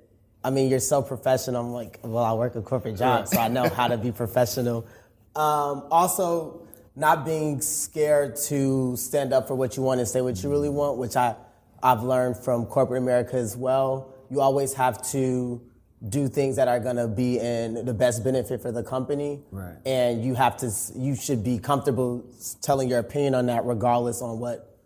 "I 0.42 0.48
mean, 0.48 0.70
you're 0.70 0.78
so 0.80 1.02
professional." 1.02 1.60
I'm 1.66 1.72
like, 1.72 1.98
"Well, 2.02 2.24
I 2.24 2.32
work 2.32 2.54
a 2.54 2.62
corporate 2.62 2.96
job, 2.96 3.20
Right. 3.20 3.28
so 3.28 3.40
I 3.40 3.48
know 3.48 3.68
how 3.68 3.88
to 3.88 3.98
be 3.98 4.10
professional." 4.10 4.86
Um, 5.34 5.84
also, 5.90 6.62
not 6.94 7.26
being 7.26 7.60
scared 7.60 8.36
to 8.46 8.96
stand 8.96 9.34
up 9.34 9.48
for 9.48 9.54
what 9.54 9.76
you 9.76 9.82
want 9.82 10.00
and 10.00 10.08
say 10.08 10.22
what 10.22 10.42
you 10.42 10.48
really 10.48 10.70
want, 10.70 10.96
which 10.96 11.14
I 11.14 11.34
I've 11.82 12.02
learned 12.02 12.38
from 12.38 12.64
corporate 12.64 13.02
America 13.02 13.36
as 13.36 13.54
well. 13.54 14.14
You 14.30 14.40
always 14.40 14.72
have 14.74 15.02
to 15.10 15.60
do 16.08 16.28
things 16.28 16.56
that 16.56 16.68
are 16.68 16.78
going 16.78 16.96
to 16.96 17.08
be 17.08 17.38
in 17.38 17.84
the 17.84 17.94
best 17.94 18.22
benefit 18.22 18.60
for 18.60 18.70
the 18.70 18.82
company. 18.82 19.40
Right. 19.50 19.76
And 19.86 20.24
you 20.24 20.34
have 20.34 20.56
to 20.58 20.70
you 20.94 21.16
should 21.16 21.42
be 21.42 21.58
comfortable 21.58 22.24
telling 22.62 22.88
your 22.88 22.98
opinion 22.98 23.34
on 23.34 23.46
that 23.46 23.64
regardless 23.64 24.20
on 24.20 24.38
what 24.38 24.78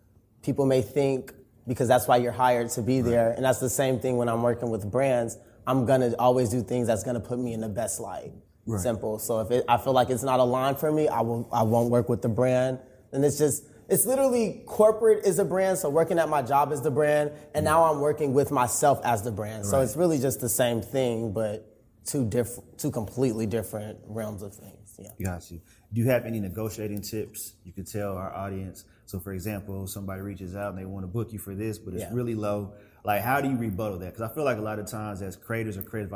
people 0.42 0.66
may 0.66 0.82
think 0.82 1.32
because 1.66 1.88
that's 1.88 2.06
why 2.08 2.16
you're 2.16 2.32
hired 2.32 2.70
to 2.70 2.82
be 2.82 3.00
there. 3.00 3.32
And 3.32 3.44
that's 3.44 3.60
the 3.60 3.70
same 3.70 4.00
thing 4.00 4.16
when 4.16 4.28
I'm 4.28 4.42
working 4.42 4.70
with 4.70 4.90
brands. 4.90 5.36
I'm 5.66 5.84
going 5.84 6.00
to 6.00 6.16
always 6.18 6.48
do 6.48 6.62
things 6.62 6.86
that's 6.86 7.04
going 7.04 7.14
to 7.14 7.20
put 7.20 7.38
me 7.38 7.52
in 7.52 7.60
the 7.60 7.68
best 7.68 8.00
light. 8.00 8.32
Right. 8.66 8.80
Simple. 8.80 9.18
So 9.18 9.40
if 9.40 9.50
it, 9.50 9.64
I 9.68 9.78
feel 9.78 9.92
like 9.92 10.10
it's 10.10 10.22
not 10.22 10.40
aligned 10.40 10.78
for 10.78 10.90
me, 10.92 11.08
I 11.08 11.20
will 11.22 11.48
I 11.52 11.62
won't 11.64 11.90
work 11.90 12.08
with 12.08 12.22
the 12.22 12.28
brand. 12.28 12.78
And 13.12 13.24
it's 13.24 13.38
just 13.38 13.64
it's 13.90 14.06
literally 14.06 14.62
corporate 14.66 15.24
is 15.26 15.38
a 15.38 15.44
brand, 15.44 15.78
so 15.78 15.90
working 15.90 16.18
at 16.18 16.28
my 16.28 16.42
job 16.42 16.72
is 16.72 16.80
the 16.80 16.90
brand, 16.90 17.32
and 17.54 17.64
now 17.64 17.84
I'm 17.92 18.00
working 18.00 18.32
with 18.32 18.50
myself 18.50 19.00
as 19.04 19.22
the 19.22 19.32
brand. 19.32 19.66
So 19.66 19.76
Right. 19.76 19.82
it's 19.84 19.96
really 19.96 20.18
just 20.18 20.40
the 20.40 20.48
same 20.48 20.80
thing, 20.80 21.32
but 21.32 21.66
two 22.04 22.24
different, 22.24 22.78
two 22.78 22.90
completely 22.90 23.46
different 23.46 23.98
realms 24.06 24.42
of 24.42 24.54
things. 24.54 24.76
Yeah. 24.98 25.10
Got 25.22 25.50
you. 25.50 25.60
Do 25.92 26.00
you 26.00 26.08
have 26.08 26.24
any 26.24 26.38
negotiating 26.40 27.00
tips 27.02 27.54
you 27.64 27.72
could 27.72 27.86
tell 27.86 28.16
our 28.16 28.32
audience? 28.32 28.84
So, 29.06 29.18
for 29.18 29.32
example, 29.32 29.86
somebody 29.88 30.20
reaches 30.22 30.54
out 30.54 30.70
and 30.70 30.78
they 30.78 30.84
want 30.84 31.02
to 31.04 31.08
book 31.08 31.32
you 31.32 31.38
for 31.40 31.54
this, 31.54 31.78
but 31.78 31.94
it's 31.94 32.04
Yeah. 32.04 32.10
really 32.14 32.34
low. 32.36 32.74
Like, 33.04 33.22
how 33.22 33.40
do 33.40 33.48
you 33.48 33.56
rebuttal 33.56 33.98
that? 33.98 34.14
Because 34.14 34.20
I 34.30 34.32
feel 34.32 34.44
like 34.44 34.58
a 34.58 34.62
lot 34.62 34.78
of 34.78 34.86
times, 34.86 35.20
as 35.22 35.34
creators 35.36 35.76
or 35.76 35.82
creative 35.82 36.12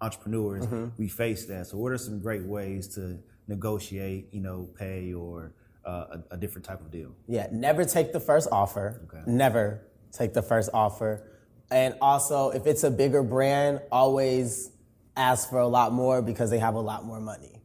entrepreneurs, 0.00 0.66
Mm-hmm. 0.66 0.86
we 0.98 1.08
face 1.08 1.46
that. 1.46 1.66
So, 1.68 1.76
what 1.78 1.92
are 1.92 1.98
some 1.98 2.18
great 2.20 2.44
ways 2.44 2.88
to 2.96 3.18
negotiate, 3.46 4.28
you 4.32 4.40
know, 4.40 4.68
pay 4.76 5.12
or 5.12 5.52
uh, 5.84 6.18
a, 6.30 6.34
a 6.34 6.36
different 6.36 6.64
type 6.64 6.80
of 6.80 6.90
deal? 6.90 7.14
Yeah, 7.26 7.48
never 7.52 7.84
take 7.84 8.12
the 8.12 8.20
first 8.20 8.48
offer. 8.52 9.00
Okay. 9.08 9.22
Never 9.26 9.86
take 10.12 10.34
the 10.34 10.42
first 10.42 10.70
offer. 10.72 11.28
And 11.70 11.94
also, 12.00 12.50
if 12.50 12.66
it's 12.66 12.84
a 12.84 12.90
bigger 12.90 13.22
brand, 13.22 13.80
always 13.90 14.70
ask 15.16 15.48
for 15.48 15.58
a 15.58 15.68
lot 15.68 15.92
more 15.92 16.22
because 16.22 16.50
they 16.50 16.58
have 16.58 16.74
a 16.74 16.80
lot 16.80 17.04
more 17.04 17.20
money. 17.20 17.62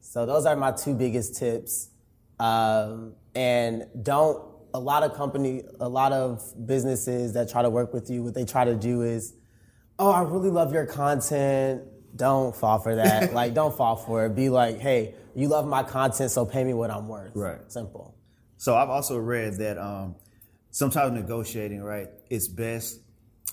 So 0.00 0.26
those 0.26 0.46
are 0.46 0.56
my 0.56 0.72
two 0.72 0.94
biggest 0.94 1.36
tips. 1.36 1.88
Um, 2.38 3.14
and 3.34 3.86
don't 4.02 4.44
a 4.74 4.80
lot 4.80 5.02
of 5.02 5.14
company, 5.14 5.62
a 5.80 5.88
lot 5.88 6.12
of 6.12 6.42
businesses 6.66 7.32
that 7.34 7.50
try 7.50 7.62
to 7.62 7.70
work 7.70 7.92
with 7.92 8.10
you, 8.10 8.22
what 8.22 8.34
they 8.34 8.44
try 8.44 8.64
to 8.64 8.74
do 8.74 9.02
is, 9.02 9.34
oh, 9.98 10.10
I 10.10 10.22
really 10.22 10.50
love 10.50 10.72
your 10.72 10.86
content. 10.86 11.82
Don't 12.16 12.54
fall 12.54 12.78
for 12.78 12.96
that. 12.96 13.32
like, 13.40 13.54
don't 13.54 13.76
fall 13.76 13.96
for 13.96 14.26
it. 14.26 14.34
Be 14.34 14.48
like, 14.48 14.78
hey, 14.78 15.14
you 15.34 15.48
love 15.48 15.66
my 15.66 15.82
content, 15.82 16.30
so 16.30 16.44
pay 16.44 16.64
me 16.64 16.74
what 16.74 16.90
I'm 16.90 17.08
worth. 17.08 17.32
Right. 17.34 17.60
Simple. 17.70 18.14
So 18.56 18.76
I've 18.76 18.90
also 18.90 19.16
read 19.16 19.54
that 19.54 19.78
um, 19.78 20.16
sometimes 20.70 21.12
negotiating, 21.12 21.82
right, 21.82 22.08
it's 22.28 22.48
best 22.48 23.00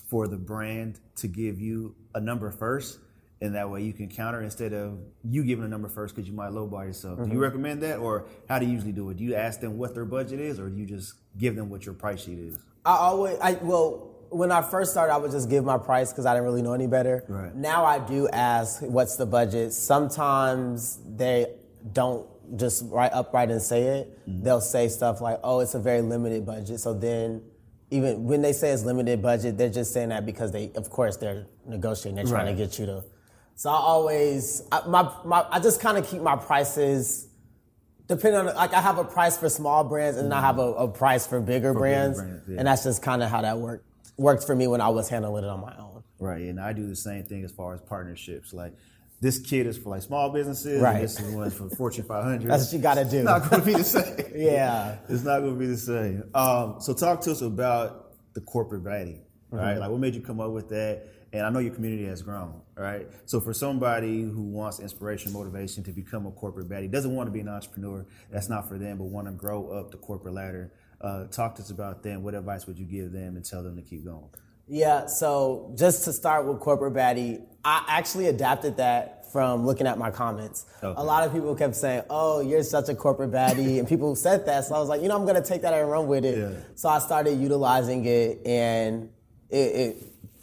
for 0.08 0.26
the 0.26 0.36
brand 0.36 1.00
to 1.16 1.28
give 1.28 1.60
you 1.60 1.94
a 2.14 2.20
number 2.20 2.50
first, 2.50 2.98
and 3.40 3.54
that 3.54 3.70
way 3.70 3.82
you 3.82 3.92
can 3.92 4.08
counter 4.08 4.42
instead 4.42 4.72
of 4.72 4.98
you 5.24 5.44
giving 5.44 5.64
a 5.64 5.68
number 5.68 5.88
first 5.88 6.14
because 6.14 6.28
you 6.28 6.34
might 6.34 6.50
lowball 6.50 6.84
yourself. 6.84 7.22
Do 7.22 7.32
you 7.32 7.38
recommend 7.38 7.82
that, 7.82 7.98
or 7.98 8.26
how 8.48 8.58
do 8.58 8.66
you 8.66 8.72
usually 8.72 8.92
do 8.92 9.08
it? 9.10 9.16
Do 9.16 9.24
you 9.24 9.34
ask 9.34 9.60
them 9.60 9.78
what 9.78 9.94
their 9.94 10.04
budget 10.04 10.40
is, 10.40 10.58
or 10.58 10.68
do 10.68 10.76
you 10.76 10.86
just 10.86 11.14
give 11.36 11.56
them 11.56 11.70
what 11.70 11.86
your 11.86 11.94
price 11.94 12.24
sheet 12.24 12.38
is? 12.38 12.58
I 12.84 12.96
always, 12.96 13.38
I 13.40 13.52
well, 13.52 14.14
when 14.30 14.52
I 14.52 14.62
first 14.62 14.90
started, 14.90 15.12
I 15.12 15.16
would 15.16 15.30
just 15.30 15.48
give 15.48 15.64
my 15.64 15.78
price 15.78 16.12
because 16.12 16.26
I 16.26 16.34
didn't 16.34 16.44
really 16.44 16.62
know 16.62 16.72
any 16.72 16.86
better. 16.86 17.24
Right. 17.28 17.54
Now 17.54 17.84
I 17.84 17.98
do 17.98 18.28
ask, 18.28 18.82
what's 18.82 19.16
the 19.16 19.26
budget? 19.26 19.72
Sometimes 19.72 20.98
they 21.06 21.54
don't 21.92 22.26
just 22.56 22.84
write 22.88 23.12
upright 23.12 23.50
and 23.50 23.60
say 23.60 23.82
it. 23.82 24.18
Mm-hmm. 24.28 24.42
They'll 24.42 24.60
say 24.60 24.88
stuff 24.88 25.20
like, 25.20 25.40
"Oh, 25.44 25.60
it's 25.60 25.74
a 25.74 25.78
very 25.78 26.02
limited 26.02 26.46
budget." 26.46 26.80
So 26.80 26.94
then, 26.94 27.42
even 27.90 28.24
when 28.24 28.42
they 28.42 28.52
say 28.52 28.70
it's 28.70 28.84
limited 28.84 29.22
budget, 29.22 29.58
they're 29.58 29.70
just 29.70 29.92
saying 29.92 30.10
that 30.10 30.26
because 30.26 30.52
they, 30.52 30.72
of 30.74 30.90
course, 30.90 31.16
they're 31.16 31.46
negotiating. 31.66 32.16
They're 32.16 32.24
trying 32.24 32.46
Right. 32.46 32.56
to 32.56 32.64
get 32.66 32.78
you 32.78 32.86
to. 32.86 33.04
So 33.54 33.70
I 33.70 33.74
always, 33.74 34.62
I, 34.70 34.86
my, 34.86 35.10
my, 35.24 35.44
I 35.50 35.58
just 35.58 35.80
kind 35.80 35.98
of 35.98 36.06
keep 36.06 36.22
my 36.22 36.36
prices 36.36 37.28
depending 38.08 38.40
on 38.40 38.54
like 38.56 38.72
I 38.72 38.80
have 38.80 38.98
a 38.98 39.04
price 39.04 39.36
for 39.36 39.48
small 39.48 39.84
brands 39.84 40.16
and 40.16 40.32
I 40.32 40.36
mm-hmm. 40.36 40.46
have 40.46 40.58
a, 40.58 40.72
a 40.74 40.88
price 40.88 41.26
for 41.26 41.40
bigger 41.40 41.74
brands, 41.74 42.18
brands, 42.18 42.48
yeah. 42.48 42.58
and 42.58 42.66
that's 42.66 42.84
just 42.84 43.02
kind 43.02 43.22
of 43.22 43.30
how 43.30 43.42
that 43.42 43.58
worked 43.58 43.84
worked 44.16 44.44
for 44.44 44.54
me 44.54 44.66
when 44.66 44.80
I 44.80 44.88
was 44.88 45.08
handling 45.08 45.44
it 45.44 45.50
on 45.50 45.60
my 45.60 45.76
own. 45.78 46.02
Right, 46.18 46.42
and 46.42 46.58
I 46.58 46.72
do 46.72 46.88
the 46.88 46.96
same 46.96 47.22
thing 47.24 47.44
as 47.44 47.52
far 47.52 47.74
as 47.74 47.80
partnerships. 47.82 48.52
Like 48.52 48.74
this 49.20 49.38
kid 49.38 49.66
is 49.66 49.76
for 49.76 49.90
like 49.90 50.02
small 50.02 50.30
businesses, 50.30 50.80
Right. 50.80 51.00
this 51.00 51.18
is 51.18 51.34
one 51.34 51.50
for 51.50 51.68
Fortune 51.70 52.04
500. 52.04 52.48
That's 52.48 52.66
what 52.66 52.72
you 52.72 52.78
gotta 52.78 53.04
do. 53.04 53.18
It's 53.18 53.24
not 53.24 53.50
going 53.50 53.62
to 53.62 53.66
be 53.66 53.74
the 53.74 53.84
same. 53.84 54.14
Yeah. 54.34 54.96
it's 55.08 55.24
not 55.24 55.40
going 55.40 55.54
to 55.54 55.58
be 55.58 55.66
the 55.66 55.76
same. 55.76 56.24
Um, 56.34 56.76
so 56.80 56.94
talk 56.94 57.20
to 57.22 57.32
us 57.32 57.40
about 57.42 58.12
the 58.34 58.40
corporate 58.40 58.84
all 59.52 59.58
right? 59.58 59.78
Like 59.78 59.90
what 59.90 59.98
made 59.98 60.14
you 60.14 60.20
come 60.20 60.40
up 60.40 60.52
with 60.52 60.68
that? 60.68 61.08
And 61.32 61.42
I 61.44 61.50
know 61.50 61.58
your 61.58 61.74
community 61.74 62.06
has 62.06 62.22
grown, 62.22 62.62
right? 62.74 63.06
So 63.26 63.40
for 63.40 63.52
somebody 63.52 64.22
who 64.22 64.42
wants 64.42 64.80
inspiration, 64.80 65.32
motivation 65.32 65.84
to 65.84 65.92
become 65.92 66.26
a 66.26 66.30
corporate 66.30 66.68
baddie, 66.68 66.90
doesn't 66.90 67.14
want 67.14 67.26
to 67.26 67.30
be 67.32 67.40
an 67.40 67.48
entrepreneur, 67.48 68.06
that's 68.30 68.48
not 68.48 68.66
for 68.68 68.78
them, 68.78 68.96
but 68.98 69.04
want 69.04 69.26
to 69.26 69.32
grow 69.32 69.70
up 69.70 69.90
the 69.90 69.98
corporate 69.98 70.34
ladder. 70.34 70.72
Uh, 71.00 71.26
talk 71.26 71.54
to 71.56 71.62
us 71.62 71.70
about 71.70 72.02
them. 72.02 72.22
What 72.22 72.34
advice 72.34 72.66
would 72.66 72.78
you 72.78 72.86
give 72.86 73.12
them 73.12 73.36
and 73.36 73.44
tell 73.44 73.62
them 73.62 73.76
to 73.76 73.82
keep 73.82 74.04
going? 74.04 74.28
Yeah, 74.68 75.06
so 75.06 75.72
just 75.76 76.04
to 76.04 76.12
start 76.12 76.46
with 76.46 76.60
corporate 76.60 76.94
baddie, 76.94 77.42
I 77.64 77.84
actually 77.88 78.26
adapted 78.26 78.76
that 78.76 79.18
from 79.32 79.66
looking 79.66 79.86
at 79.86 79.98
my 79.98 80.10
comments. 80.10 80.66
Okay. 80.82 80.94
A 81.00 81.04
lot 81.04 81.24
of 81.24 81.32
people 81.32 81.54
kept 81.54 81.74
saying, 81.76 82.02
"Oh, 82.08 82.40
you're 82.40 82.62
such 82.62 82.88
a 82.88 82.94
corporate 82.94 83.30
baddie," 83.30 83.78
and 83.78 83.86
people 83.86 84.14
said 84.14 84.46
that. 84.46 84.64
So 84.64 84.74
I 84.74 84.78
was 84.78 84.88
like, 84.88 85.02
you 85.02 85.08
know, 85.08 85.16
I'm 85.16 85.26
gonna 85.26 85.42
take 85.42 85.62
that 85.62 85.74
and 85.74 85.90
run 85.90 86.06
with 86.06 86.24
it. 86.24 86.38
Yeah. 86.38 86.50
So 86.74 86.88
I 86.88 86.98
started 86.98 87.38
utilizing 87.38 88.04
it, 88.04 88.46
and 88.46 89.10
it, 89.50 89.56
it 89.56 89.96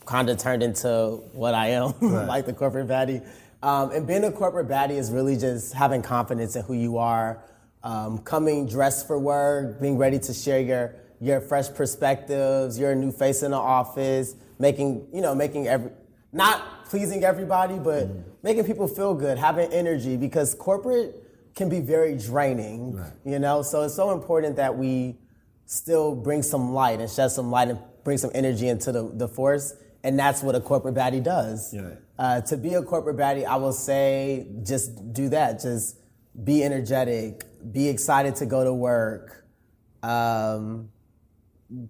kind 0.05 0.29
of 0.29 0.37
turned 0.37 0.61
into 0.63 1.21
what 1.33 1.53
I 1.53 1.69
am, 1.69 1.93
like 2.01 2.45
the 2.45 2.53
corporate 2.53 2.87
baddie. 2.87 3.25
Um, 3.63 3.91
and 3.91 4.05
being 4.05 4.23
a 4.23 4.31
corporate 4.31 4.67
baddie 4.67 4.97
is 4.97 5.11
really 5.11 5.37
just 5.37 5.73
having 5.73 6.01
confidence 6.03 6.55
in 6.55 6.63
who 6.63 6.73
you 6.73 6.97
are, 6.97 7.43
um, 7.83 8.19
coming 8.19 8.67
dressed 8.67 9.07
for 9.07 9.17
work, 9.17 9.81
being 9.81 9.97
ready 9.97 10.19
to 10.19 10.33
share 10.33 10.59
your 10.59 10.95
your 11.21 11.41
fresh 11.41 11.73
perspectives. 11.73 12.77
You're 12.79 12.91
a 12.91 12.95
new 12.95 13.11
face 13.11 13.43
in 13.43 13.51
the 13.51 13.57
office, 13.57 14.35
making 14.59 15.07
you 15.13 15.21
know 15.21 15.35
making 15.35 15.67
every 15.67 15.91
not 16.31 16.85
pleasing 16.85 17.23
everybody, 17.23 17.79
but 17.79 18.09
making 18.43 18.65
people 18.65 18.87
feel 18.87 19.13
good, 19.13 19.37
having 19.37 19.71
energy 19.71 20.17
because 20.17 20.53
corporate 20.53 21.23
can 21.55 21.69
be 21.69 21.79
very 21.79 22.17
draining. 22.17 23.01
You 23.23 23.39
know, 23.39 23.61
so 23.61 23.83
it's 23.83 23.95
so 23.95 24.11
important 24.11 24.57
that 24.57 24.77
we 24.77 25.17
still 25.65 26.15
bring 26.15 26.43
some 26.43 26.73
light 26.73 26.99
and 26.99 27.09
shed 27.09 27.29
some 27.29 27.49
light 27.49 27.69
and 27.69 27.79
bring 28.03 28.17
some 28.17 28.31
energy 28.35 28.67
into 28.67 28.91
the, 28.91 29.09
the 29.13 29.27
force. 29.27 29.73
And 30.03 30.19
that's 30.19 30.43
what 30.43 30.53
a 30.53 30.61
corporate 30.61 30.93
baddie 30.93 31.23
does. 31.23 31.73
Yeah. 31.73 31.95
Uh, 32.19 32.41
to 32.41 32.57
be 32.57 32.75
a 32.75 32.83
corporate 32.83 33.17
baddie, 33.17 33.45
I 33.45 33.55
will 33.55 33.73
say 33.73 34.47
just 34.63 35.13
do 35.13 35.29
that. 35.29 35.61
Just 35.61 35.97
be 36.43 36.63
energetic, 36.63 37.43
be 37.71 37.87
excited 37.87 38.35
to 38.35 38.45
go 38.45 38.63
to 38.63 38.73
work, 38.73 39.45
um, 40.03 40.89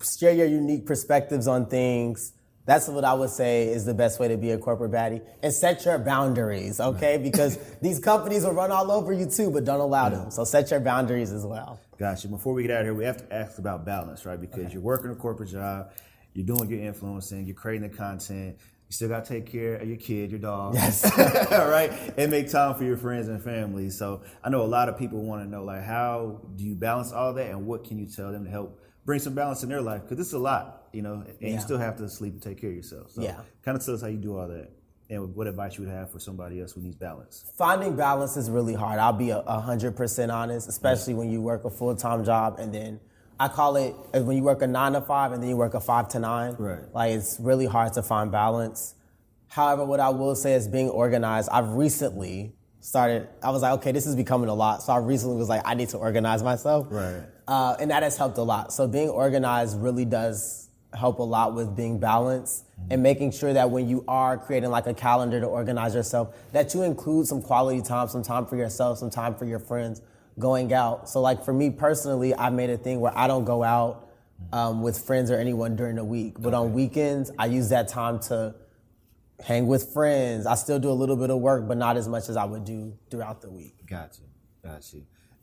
share 0.03 0.33
your 0.33 0.47
unique 0.47 0.85
perspectives 0.85 1.47
on 1.47 1.67
things. 1.67 2.33
That's 2.65 2.87
what 2.87 3.05
I 3.05 3.13
would 3.13 3.29
say 3.29 3.67
is 3.67 3.85
the 3.85 3.93
best 3.93 4.19
way 4.19 4.27
to 4.27 4.37
be 4.37 4.49
a 4.51 4.57
corporate 4.57 4.91
baddie. 4.91 5.21
And 5.43 5.53
set 5.53 5.85
your 5.85 5.99
boundaries, 5.99 6.79
okay? 6.79 7.17
Because 7.17 7.59
these 7.81 7.99
companies 7.99 8.43
will 8.43 8.53
run 8.53 8.71
all 8.71 8.91
over 8.91 9.13
you 9.13 9.27
too, 9.27 9.51
but 9.51 9.65
don't 9.65 9.79
allow 9.79 10.09
them. 10.09 10.31
So 10.31 10.43
set 10.43 10.71
your 10.71 10.79
boundaries 10.79 11.31
as 11.31 11.45
well. 11.45 11.79
Gotcha. 11.97 12.27
Before 12.27 12.53
we 12.53 12.63
get 12.63 12.71
out 12.71 12.81
of 12.81 12.85
here, 12.87 12.93
we 12.93 13.05
have 13.05 13.17
to 13.17 13.33
ask 13.33 13.59
about 13.59 13.85
balance, 13.85 14.25
right? 14.25 14.39
Because 14.39 14.73
you're 14.73 14.81
working 14.81 15.11
a 15.11 15.15
corporate 15.15 15.49
job, 15.49 15.91
you're 16.33 16.45
doing 16.45 16.69
your 16.69 16.81
influencing, 16.81 17.45
you're 17.45 17.55
creating 17.55 17.87
the 17.87 17.95
content, 17.95 18.57
you 18.87 18.91
still 18.91 19.09
got 19.09 19.25
to 19.25 19.33
take 19.33 19.45
care 19.51 19.75
of 19.75 19.87
your 19.87 19.97
kid, 19.97 20.31
your 20.31 20.39
dog. 20.39 20.73
Yes. 20.73 21.05
All 21.51 21.69
right. 21.69 21.91
And 22.17 22.29
make 22.31 22.51
time 22.51 22.75
for 22.75 22.83
your 22.83 22.97
friends 22.97 23.27
and 23.27 23.41
family. 23.43 23.89
So 23.91 24.23
I 24.43 24.49
know 24.49 24.61
a 24.61 24.63
lot 24.63 24.89
of 24.89 24.97
people 24.97 25.23
want 25.23 25.43
to 25.43 25.49
know, 25.49 25.63
like, 25.63 25.83
how 25.83 26.41
do 26.55 26.63
you 26.63 26.75
balance 26.75 27.11
all 27.11 27.33
that 27.33 27.49
and 27.49 27.65
what 27.65 27.83
can 27.83 27.97
you 27.97 28.07
tell 28.07 28.31
them 28.31 28.45
to 28.45 28.49
help 28.49 28.79
bring 29.05 29.19
some 29.19 29.33
balance 29.33 29.63
in 29.63 29.69
their 29.69 29.81
life? 29.81 30.01
Because 30.03 30.19
it's 30.19 30.33
a 30.33 30.39
lot, 30.39 30.87
you 30.91 31.01
know, 31.01 31.23
and 31.25 31.35
Yeah. 31.39 31.49
you 31.49 31.59
still 31.59 31.77
have 31.77 31.97
to 31.97 32.09
sleep 32.09 32.33
and 32.33 32.41
take 32.41 32.59
care 32.59 32.69
of 32.71 32.75
yourself. 32.75 33.11
So 33.11 33.21
Yeah. 33.21 33.35
kind 33.63 33.77
of 33.77 33.85
tell 33.85 33.93
us 33.93 34.01
how 34.01 34.07
you 34.07 34.17
do 34.17 34.37
all 34.37 34.47
that 34.47 34.71
and 35.09 35.35
what 35.35 35.45
advice 35.47 35.77
you 35.77 35.85
would 35.85 35.93
have 35.93 36.09
for 36.09 36.19
somebody 36.19 36.59
else 36.59 36.71
who 36.71 36.81
needs 36.81 36.95
balance. 36.95 37.45
Finding 37.55 37.95
balance 37.95 38.35
is 38.37 38.49
really 38.49 38.73
hard. 38.73 38.99
I'll 38.99 39.13
be 39.13 39.29
a 39.29 39.41
hundred 39.59 39.95
percent 39.95 40.31
honest, 40.31 40.67
especially 40.67 41.13
when 41.13 41.29
you 41.29 41.41
work 41.41 41.63
a 41.65 41.69
full 41.69 41.95
time 41.95 42.25
job 42.25 42.57
and 42.59 42.73
then 42.73 42.99
I 43.39 43.49
call 43.49 43.75
it 43.75 43.93
uh, 44.13 44.21
when 44.21 44.37
you 44.37 44.43
work 44.43 44.61
a 44.61 44.67
nine 44.67 44.93
to 44.93 45.01
five 45.01 45.33
and 45.33 45.43
then 45.43 45.49
you 45.49 45.57
work 45.57 45.73
a 45.73 45.79
five 45.81 46.07
to 46.09 46.19
nine. 46.19 46.55
Right. 46.57 46.79
Like 46.93 47.11
it's 47.13 47.39
really 47.39 47.65
hard 47.65 47.93
to 47.93 48.01
find 48.01 48.31
balance. 48.31 48.95
However, 49.49 49.85
what 49.85 49.99
I 49.99 50.09
will 50.09 50.35
say 50.35 50.53
is 50.53 50.67
being 50.67 50.89
organized. 50.89 51.49
I've 51.51 51.69
recently 51.73 52.55
started. 52.79 53.27
I 53.43 53.51
was 53.51 53.61
like, 53.61 53.73
okay, 53.73 53.91
this 53.91 54.07
is 54.07 54.15
becoming 54.15 54.49
a 54.49 54.53
lot. 54.53 54.81
So 54.83 54.93
I 54.93 54.97
recently 54.97 55.35
was 55.37 55.49
like, 55.49 55.61
I 55.65 55.73
need 55.75 55.89
to 55.89 55.97
organize 55.97 56.43
myself. 56.43 56.87
Right. 56.89 57.23
Uh, 57.47 57.75
and 57.79 57.91
that 57.91 58.03
has 58.03 58.17
helped 58.17 58.37
a 58.37 58.43
lot. 58.43 58.73
So 58.73 58.87
being 58.87 59.09
organized 59.09 59.79
really 59.79 60.05
does 60.05 60.69
help 60.95 61.19
a 61.19 61.23
lot 61.23 61.53
with 61.53 61.75
being 61.75 61.99
balanced 61.99 62.65
and 62.89 63.03
making 63.03 63.31
sure 63.31 63.53
that 63.53 63.69
when 63.69 63.87
you 63.87 64.03
are 64.07 64.37
creating 64.37 64.69
like 64.69 64.87
a 64.87 64.93
calendar 64.93 65.39
to 65.39 65.45
organize 65.45 65.93
yourself, 65.93 66.35
that 66.53 66.73
you 66.73 66.83
include 66.83 67.27
some 67.27 67.41
quality 67.41 67.81
time, 67.81 68.07
some 68.07 68.23
time 68.23 68.45
for 68.45 68.55
yourself, 68.55 68.97
some 68.97 69.09
time 69.09 69.35
for 69.35 69.45
your 69.45 69.59
friends, 69.59 70.01
going 70.39 70.73
out. 70.73 71.09
So 71.09 71.21
like 71.21 71.43
for 71.43 71.53
me 71.53 71.69
personally, 71.69 72.33
I 72.35 72.49
made 72.49 72.69
a 72.69 72.77
thing 72.77 72.99
where 72.99 73.15
I 73.17 73.27
don't 73.27 73.45
go 73.45 73.63
out 73.63 74.09
um, 74.51 74.81
with 74.81 74.97
friends 74.97 75.31
or 75.31 75.37
anyone 75.37 75.75
during 75.75 75.95
the 75.95 76.03
week, 76.03 76.35
but 76.39 76.53
on 76.53 76.73
weekends 76.73 77.31
I 77.37 77.45
use 77.47 77.69
that 77.69 77.87
time 77.87 78.19
to 78.21 78.55
hang 79.43 79.67
with 79.67 79.93
friends. 79.93 80.45
I 80.45 80.55
still 80.55 80.79
do 80.79 80.89
a 80.89 80.93
little 80.93 81.15
bit 81.15 81.29
of 81.29 81.39
work, 81.39 81.67
but 81.67 81.77
not 81.77 81.97
as 81.97 82.07
much 82.07 82.29
as 82.29 82.37
I 82.37 82.45
would 82.45 82.65
do 82.65 82.97
throughout 83.09 83.41
the 83.41 83.49
week. 83.49 83.85
Gotcha, 83.85 84.21
gotcha. 84.63 84.97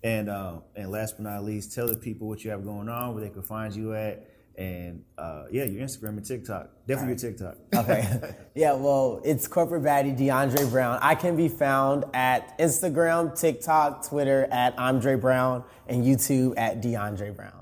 And 0.04 0.28
uh, 0.28 0.60
and 0.74 0.90
last 0.90 1.16
but 1.16 1.24
not 1.24 1.44
least, 1.44 1.72
tell 1.74 1.86
the 1.86 1.96
people 1.96 2.28
what 2.28 2.44
you 2.44 2.50
have 2.50 2.64
going 2.64 2.88
on, 2.88 3.14
where 3.14 3.22
they 3.22 3.30
can 3.30 3.42
find 3.42 3.74
you 3.74 3.94
at, 3.94 4.26
and 4.56 5.04
uh, 5.16 5.44
yeah, 5.50 5.64
your 5.64 5.82
Instagram 5.82 6.16
and 6.16 6.24
TikTok. 6.24 6.70
Definitely 6.86 7.22
your 7.22 7.32
TikTok. 7.32 7.56
Okay. 7.74 8.34
yeah, 8.54 8.72
well, 8.72 9.20
it's 9.24 9.46
corporate 9.46 9.82
baddie 9.82 10.16
DeAndre 10.16 10.70
Brown. 10.70 10.98
I 11.02 11.14
can 11.14 11.36
be 11.36 11.48
found 11.48 12.04
at 12.14 12.58
Instagram, 12.58 13.38
TikTok, 13.38 14.06
Twitter 14.08 14.48
at 14.50 14.78
Andre 14.78 15.14
Brown, 15.14 15.64
and 15.88 16.04
YouTube 16.04 16.54
at 16.56 16.82
DeAndre 16.82 17.34
Brown. 17.34 17.61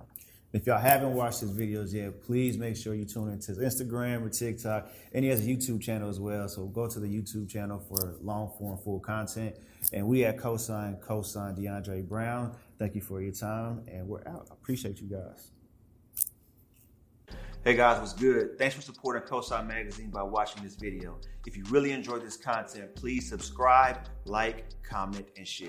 If 0.53 0.67
y'all 0.67 0.79
haven't 0.79 1.15
watched 1.15 1.41
his 1.41 1.53
videos 1.53 1.93
yet, 1.93 2.25
please 2.25 2.59
make 2.59 2.77
sure 2.77 2.93
you 2.95 3.05
tune 3.05 3.31
into 3.31 3.55
his 3.55 3.59
Instagram 3.59 4.23
or 4.27 4.29
TikTok. 4.29 4.91
And 5.13 5.25
he 5.25 5.31
has 5.31 5.47
a 5.47 5.49
YouTube 5.49 5.81
channel 5.81 6.09
as 6.09 6.19
well. 6.19 6.49
So 6.49 6.67
go 6.67 6.89
to 6.89 6.99
the 6.99 7.07
YouTube 7.07 7.49
channel 7.49 7.79
for 7.79 8.17
long 8.21 8.51
form, 8.59 8.77
full 8.79 8.99
content. 8.99 9.55
And 9.93 10.09
we 10.09 10.25
at 10.25 10.39
Cosign, 10.39 11.01
Cosign 11.01 11.57
DeAndre 11.57 12.07
Brown. 12.07 12.57
Thank 12.81 12.97
you 12.97 13.01
for 13.01 13.23
your 13.23 13.33
time. 13.33 13.85
And 13.87 14.09
we're 14.09 14.27
out. 14.27 14.49
I 14.51 14.55
appreciate 14.55 15.01
you 15.01 15.07
guys. 15.07 15.53
Hey 17.63 17.77
guys, 17.77 18.01
what's 18.01 18.15
good? 18.15 18.59
Thanks 18.59 18.75
for 18.75 18.81
supporting 18.81 19.23
Cosign 19.29 19.69
Magazine 19.69 20.11
by 20.11 20.23
watching 20.23 20.65
this 20.65 20.75
video. 20.75 21.19
If 21.47 21.57
you 21.57 21.65
really 21.69 21.93
enjoyed 21.93 22.23
this 22.23 22.37
content, 22.37 22.97
please 22.97 23.29
subscribe, 23.29 23.99
like, 24.25 24.65
comment, 24.83 25.27
and 25.37 25.47
share. 25.47 25.69